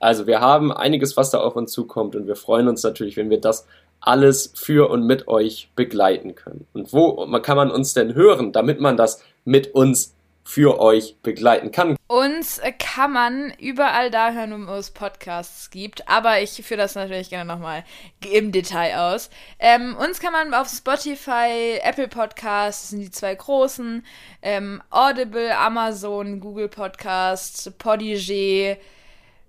Also 0.00 0.26
wir 0.26 0.40
haben 0.40 0.72
einiges, 0.72 1.16
was 1.16 1.30
da 1.30 1.38
auf 1.38 1.54
uns 1.54 1.70
zukommt 1.70 2.16
und 2.16 2.26
wir 2.26 2.34
freuen 2.34 2.66
uns 2.66 2.82
natürlich, 2.82 3.16
wenn 3.16 3.30
wir 3.30 3.40
das 3.40 3.68
alles 4.02 4.52
für 4.54 4.90
und 4.90 5.06
mit 5.06 5.28
euch 5.28 5.70
begleiten 5.74 6.34
können. 6.34 6.66
Und 6.72 6.92
wo 6.92 7.26
kann 7.40 7.56
man 7.56 7.70
uns 7.70 7.94
denn 7.94 8.14
hören, 8.14 8.52
damit 8.52 8.80
man 8.80 8.96
das 8.96 9.22
mit 9.44 9.74
uns 9.74 10.14
für 10.44 10.80
euch 10.80 11.16
begleiten 11.22 11.70
kann. 11.70 11.96
Uns 12.08 12.60
kann 12.78 13.12
man 13.12 13.52
überall 13.58 14.10
da 14.10 14.32
hören, 14.32 14.66
wo 14.66 14.72
es 14.72 14.90
Podcasts 14.90 15.70
gibt, 15.70 16.08
aber 16.08 16.40
ich 16.40 16.50
führe 16.50 16.78
das 16.78 16.94
natürlich 16.94 17.30
gerne 17.30 17.50
nochmal 17.52 17.84
im 18.28 18.50
Detail 18.50 18.98
aus. 18.98 19.30
Ähm, 19.58 19.96
uns 19.96 20.20
kann 20.20 20.32
man 20.32 20.52
auf 20.52 20.68
Spotify, 20.68 21.78
Apple 21.82 22.08
Podcasts, 22.08 22.82
das 22.82 22.90
sind 22.90 23.00
die 23.00 23.10
zwei 23.10 23.34
großen, 23.34 24.04
ähm, 24.42 24.82
Audible, 24.90 25.56
Amazon, 25.56 26.40
Google 26.40 26.68
Podcasts, 26.68 27.70
Podigy, 27.78 28.76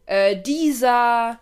äh, 0.06 0.38
Deezer, 0.38 1.39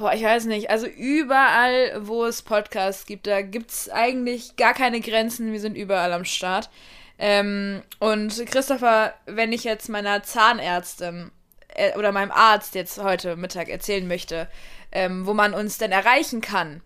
boah, 0.00 0.14
ich 0.14 0.22
weiß 0.22 0.46
nicht, 0.46 0.70
also 0.70 0.86
überall, 0.86 2.06
wo 2.06 2.24
es 2.24 2.40
Podcasts 2.40 3.04
gibt, 3.04 3.26
da 3.26 3.42
gibt 3.42 3.70
es 3.70 3.90
eigentlich 3.90 4.56
gar 4.56 4.72
keine 4.72 5.00
Grenzen, 5.00 5.52
wir 5.52 5.60
sind 5.60 5.76
überall 5.76 6.14
am 6.14 6.24
Start. 6.24 6.70
Ähm, 7.18 7.82
und 7.98 8.46
Christopher, 8.46 9.12
wenn 9.26 9.52
ich 9.52 9.62
jetzt 9.62 9.90
meiner 9.90 10.22
Zahnärztin 10.22 11.30
äh, 11.68 11.96
oder 11.98 12.12
meinem 12.12 12.30
Arzt 12.30 12.74
jetzt 12.74 12.96
heute 12.98 13.36
Mittag 13.36 13.68
erzählen 13.68 14.08
möchte, 14.08 14.48
ähm, 14.90 15.26
wo 15.26 15.34
man 15.34 15.52
uns 15.52 15.76
denn 15.76 15.92
erreichen 15.92 16.40
kann, 16.40 16.80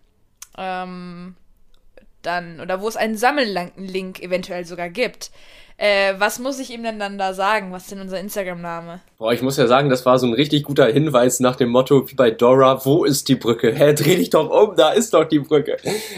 ähm, 0.57 1.37
dann, 2.21 2.59
oder 2.59 2.81
wo 2.81 2.87
es 2.89 2.97
einen 2.97 3.15
Sammellink 3.15 4.19
eventuell 4.19 4.65
sogar 4.65 4.89
gibt, 4.89 5.31
äh, 5.77 6.13
was 6.17 6.39
muss 6.39 6.59
ich 6.59 6.71
ihm 6.71 6.83
denn 6.83 6.99
dann 6.99 7.17
da 7.17 7.33
sagen? 7.33 7.71
Was 7.73 7.83
ist 7.83 7.91
denn 7.91 7.99
unser 7.99 8.19
Instagram-Name? 8.19 9.01
Boah, 9.17 9.33
ich 9.33 9.41
muss 9.41 9.57
ja 9.57 9.67
sagen, 9.67 9.89
das 9.89 10.05
war 10.05 10.19
so 10.19 10.27
ein 10.27 10.33
richtig 10.33 10.63
guter 10.63 10.85
Hinweis 10.85 11.41
nach 11.41 11.57
dem 11.57 11.69
Motto 11.69 12.09
wie 12.09 12.15
bei 12.15 12.31
Dora, 12.31 12.85
wo 12.85 13.03
ist 13.03 13.27
die 13.27 13.35
Brücke? 13.35 13.73
Hä, 13.73 13.93
dreh 13.93 14.15
dich 14.15 14.29
doch 14.29 14.49
um, 14.49 14.75
da 14.77 14.91
ist 14.91 15.13
doch 15.13 15.25
die 15.25 15.39
Brücke. 15.39 15.77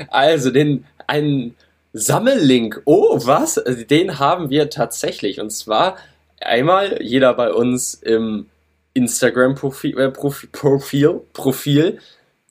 Also, 0.10 0.52
den, 0.52 0.86
einen 1.08 1.56
Sammellink. 1.94 2.82
Oh, 2.86 3.20
was? 3.26 3.58
Also, 3.58 3.84
den 3.84 4.20
haben 4.20 4.52
wir 4.52 4.70
tatsächlich. 4.70 5.40
Und 5.40 5.50
zwar 5.50 5.98
einmal 6.40 7.02
jeder 7.02 7.34
bei 7.34 7.52
uns 7.52 7.96
im 7.96 8.46
Instagram-Profil, 8.94 10.00
äh, 10.00 10.12
Profil, 10.12 10.50
Profil, 10.52 11.22
Profil. 11.34 12.00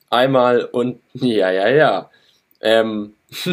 Einmal 0.09 0.65
und, 0.65 0.99
ja, 1.13 1.51
ja, 1.51 1.69
ja. 1.69 2.09
Ähm, 2.61 3.13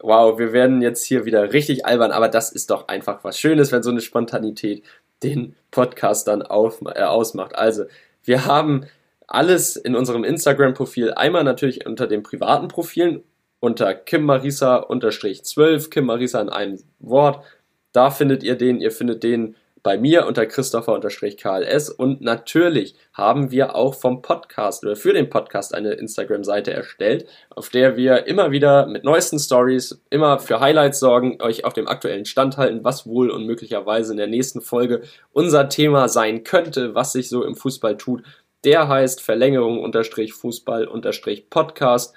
wow, 0.00 0.38
wir 0.38 0.52
werden 0.52 0.82
jetzt 0.82 1.04
hier 1.04 1.24
wieder 1.24 1.52
richtig 1.52 1.86
albern, 1.86 2.10
aber 2.10 2.28
das 2.28 2.52
ist 2.52 2.70
doch 2.70 2.88
einfach 2.88 3.24
was 3.24 3.38
Schönes, 3.38 3.72
wenn 3.72 3.82
so 3.82 3.90
eine 3.90 4.00
Spontanität 4.00 4.84
den 5.22 5.54
Podcast 5.70 6.28
dann 6.28 6.42
auf, 6.42 6.82
äh, 6.82 7.02
ausmacht. 7.02 7.54
Also, 7.54 7.84
wir 8.22 8.46
haben 8.46 8.86
alles 9.26 9.76
in 9.76 9.96
unserem 9.96 10.24
Instagram-Profil, 10.24 11.14
einmal 11.14 11.44
natürlich 11.44 11.86
unter 11.86 12.06
den 12.06 12.22
privaten 12.22 12.68
Profilen, 12.68 13.22
unter 13.60 13.94
Kim 13.94 14.24
Marisa 14.24 14.76
unterstrich 14.76 15.44
12, 15.44 15.90
Kim 15.90 16.04
Marisa 16.06 16.40
in 16.40 16.50
einem 16.50 16.78
Wort. 16.98 17.44
Da 17.92 18.10
findet 18.10 18.42
ihr 18.42 18.56
den, 18.56 18.80
ihr 18.80 18.90
findet 18.90 19.22
den 19.22 19.56
bei 19.84 19.98
mir 19.98 20.26
unter 20.26 20.46
Christopher-KLS 20.46 21.90
und 21.90 22.22
natürlich 22.22 22.94
haben 23.12 23.50
wir 23.50 23.76
auch 23.76 23.94
vom 23.94 24.22
Podcast 24.22 24.82
oder 24.82 24.96
für 24.96 25.12
den 25.12 25.28
Podcast 25.28 25.74
eine 25.74 25.92
Instagram-Seite 25.92 26.72
erstellt, 26.72 27.26
auf 27.50 27.68
der 27.68 27.94
wir 27.96 28.26
immer 28.26 28.50
wieder 28.50 28.86
mit 28.86 29.04
neuesten 29.04 29.38
Stories, 29.38 30.02
immer 30.08 30.38
für 30.38 30.58
Highlights 30.58 31.00
sorgen, 31.00 31.40
euch 31.42 31.66
auf 31.66 31.74
dem 31.74 31.86
aktuellen 31.86 32.24
Stand 32.24 32.56
halten, 32.56 32.82
was 32.82 33.06
wohl 33.06 33.30
und 33.30 33.44
möglicherweise 33.44 34.12
in 34.12 34.16
der 34.16 34.26
nächsten 34.26 34.62
Folge 34.62 35.02
unser 35.32 35.68
Thema 35.68 36.08
sein 36.08 36.44
könnte, 36.44 36.94
was 36.94 37.12
sich 37.12 37.28
so 37.28 37.44
im 37.44 37.54
Fußball 37.54 37.98
tut. 37.98 38.22
Der 38.64 38.88
heißt 38.88 39.20
Verlängerung 39.20 39.82
unterstrich 39.82 40.32
Fußball 40.32 40.88
unterstrich 40.88 41.50
Podcast 41.50 42.14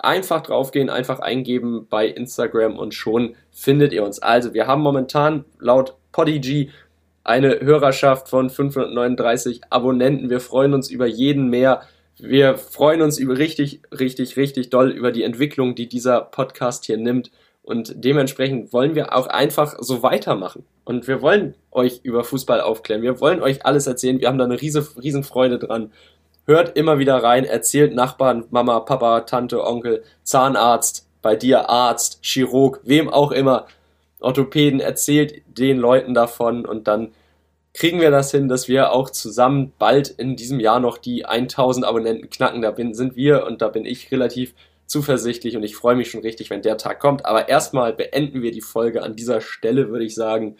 einfach 0.00 0.40
draufgehen, 0.42 0.90
einfach 0.90 1.20
eingeben 1.20 1.86
bei 1.88 2.08
Instagram 2.08 2.76
und 2.76 2.92
schon 2.92 3.36
findet 3.52 3.92
ihr 3.92 4.04
uns. 4.04 4.18
Also 4.18 4.52
wir 4.52 4.66
haben 4.66 4.82
momentan 4.82 5.44
laut 5.60 5.94
Podigy 6.10 6.70
eine 7.24 7.60
Hörerschaft 7.60 8.28
von 8.28 8.50
539 8.50 9.62
Abonnenten. 9.70 10.30
Wir 10.30 10.40
freuen 10.40 10.74
uns 10.74 10.90
über 10.90 11.06
jeden 11.06 11.48
mehr. 11.48 11.82
Wir 12.18 12.56
freuen 12.56 13.02
uns 13.02 13.18
über 13.18 13.38
richtig, 13.38 13.80
richtig, 13.90 14.36
richtig 14.36 14.70
doll 14.70 14.90
über 14.90 15.10
die 15.10 15.24
Entwicklung, 15.24 15.74
die 15.74 15.88
dieser 15.88 16.20
Podcast 16.20 16.84
hier 16.84 16.98
nimmt. 16.98 17.30
Und 17.62 17.94
dementsprechend 17.96 18.74
wollen 18.74 18.94
wir 18.94 19.16
auch 19.16 19.26
einfach 19.26 19.76
so 19.80 20.02
weitermachen. 20.02 20.64
Und 20.84 21.08
wir 21.08 21.22
wollen 21.22 21.54
euch 21.72 22.00
über 22.02 22.22
Fußball 22.22 22.60
aufklären. 22.60 23.00
Wir 23.00 23.20
wollen 23.20 23.40
euch 23.40 23.64
alles 23.64 23.86
erzählen. 23.86 24.20
Wir 24.20 24.28
haben 24.28 24.38
da 24.38 24.44
eine 24.44 24.60
riesen, 24.60 24.86
riesen 25.02 25.24
Freude 25.24 25.58
dran. 25.58 25.90
Hört 26.46 26.76
immer 26.76 26.98
wieder 26.98 27.16
rein, 27.16 27.44
erzählt 27.44 27.94
Nachbarn, 27.94 28.44
Mama, 28.50 28.80
Papa, 28.80 29.22
Tante, 29.22 29.64
Onkel, 29.64 30.04
Zahnarzt, 30.24 31.08
bei 31.22 31.36
dir 31.36 31.70
Arzt, 31.70 32.18
Chirurg, 32.20 32.80
wem 32.84 33.08
auch 33.08 33.32
immer. 33.32 33.66
Orthopäden, 34.24 34.80
erzählt 34.80 35.42
den 35.46 35.78
Leuten 35.78 36.14
davon 36.14 36.66
und 36.66 36.88
dann 36.88 37.12
kriegen 37.74 38.00
wir 38.00 38.10
das 38.10 38.30
hin, 38.30 38.48
dass 38.48 38.68
wir 38.68 38.92
auch 38.92 39.10
zusammen 39.10 39.72
bald 39.78 40.08
in 40.08 40.36
diesem 40.36 40.60
Jahr 40.60 40.80
noch 40.80 40.96
die 40.96 41.26
1000 41.26 41.84
Abonnenten 41.84 42.30
knacken. 42.30 42.62
Da 42.62 42.70
bin, 42.70 42.94
sind 42.94 43.16
wir 43.16 43.44
und 43.44 43.60
da 43.60 43.68
bin 43.68 43.84
ich 43.84 44.10
relativ 44.12 44.54
zuversichtlich 44.86 45.56
und 45.56 45.64
ich 45.64 45.76
freue 45.76 45.96
mich 45.96 46.10
schon 46.10 46.20
richtig, 46.20 46.50
wenn 46.50 46.62
der 46.62 46.78
Tag 46.78 47.00
kommt. 47.00 47.26
Aber 47.26 47.48
erstmal 47.48 47.92
beenden 47.92 48.42
wir 48.42 48.52
die 48.52 48.60
Folge 48.60 49.02
an 49.02 49.16
dieser 49.16 49.40
Stelle, 49.40 49.90
würde 49.90 50.04
ich 50.04 50.14
sagen. 50.14 50.56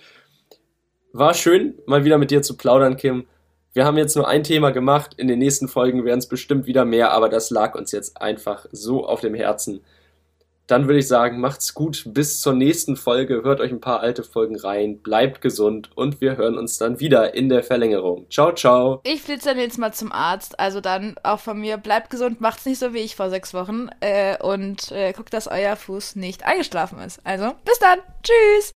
War 1.13 1.35
schön, 1.35 1.79
mal 1.87 2.05
wieder 2.05 2.19
mit 2.19 2.33
dir 2.33 2.43
zu 2.43 2.57
plaudern, 2.57 2.97
Kim. 2.97 3.27
Wir 3.73 3.85
haben 3.85 3.97
jetzt 3.97 4.17
nur 4.17 4.29
ein 4.29 4.43
Thema 4.43 4.71
gemacht. 4.71 5.15
In 5.17 5.29
den 5.29 5.39
nächsten 5.39 5.69
Folgen 5.69 6.05
werden 6.05 6.19
es 6.19 6.29
bestimmt 6.29 6.67
wieder 6.67 6.85
mehr, 6.85 7.13
aber 7.13 7.29
das 7.29 7.51
lag 7.51 7.77
uns 7.77 7.93
jetzt 7.93 8.21
einfach 8.21 8.67
so 8.73 9.07
auf 9.07 9.21
dem 9.21 9.35
Herzen 9.35 9.83
dann 10.67 10.87
würde 10.87 10.99
ich 11.01 11.09
sagen, 11.09 11.41
macht's 11.41 11.75
gut. 11.75 12.05
Bis 12.07 12.41
zur 12.41 12.55
nächsten 12.55 12.97
Folge. 12.97 13.43
Hört 13.43 13.61
euch 13.61 13.71
ein 13.71 13.81
paar 13.81 14.01
alte 14.01 14.23
Folgen 14.23 14.59
rein. 14.59 14.99
Bleibt 14.99 15.41
gesund 15.41 15.91
und 15.95 16.21
wir 16.21 16.37
hören 16.37 16.57
uns 16.57 16.79
dann 16.79 17.01
wieder 17.01 17.35
in 17.35 17.49
der 17.49 17.63
Verlängerung. 17.63 18.27
Ciao, 18.31 18.53
ciao. 18.53 19.01
Ich 19.05 19.23
flitze 19.23 19.51
dann 19.51 19.59
jetzt 19.59 19.79
mal 19.79 19.93
zum 19.93 20.13
Arzt. 20.13 20.59
Also 20.59 20.81
dann 20.81 21.17
auch 21.23 21.41
von 21.41 21.61
mir. 21.61 21.77
Bleibt 21.77 22.11
gesund. 22.11 22.41
Macht's 22.41 22.65
nicht 22.65 22.79
so 22.79 22.95
wie 22.95 22.99
ich 22.99 23.17
vor 23.17 23.29
sechs 23.29 23.53
Wochen. 23.53 23.89
Äh, 24.01 24.43
und 24.43 24.91
äh, 24.93 25.13
guckt, 25.13 25.35
dass 25.35 25.49
euer 25.49 25.77
Fuß 25.77 26.17
nicht 26.17 26.45
eingeschlafen 26.45 26.99
ist. 27.01 27.21
Also 27.25 27.53
bis 27.65 27.79
dann. 27.79 27.99
Tschüss. 28.23 28.73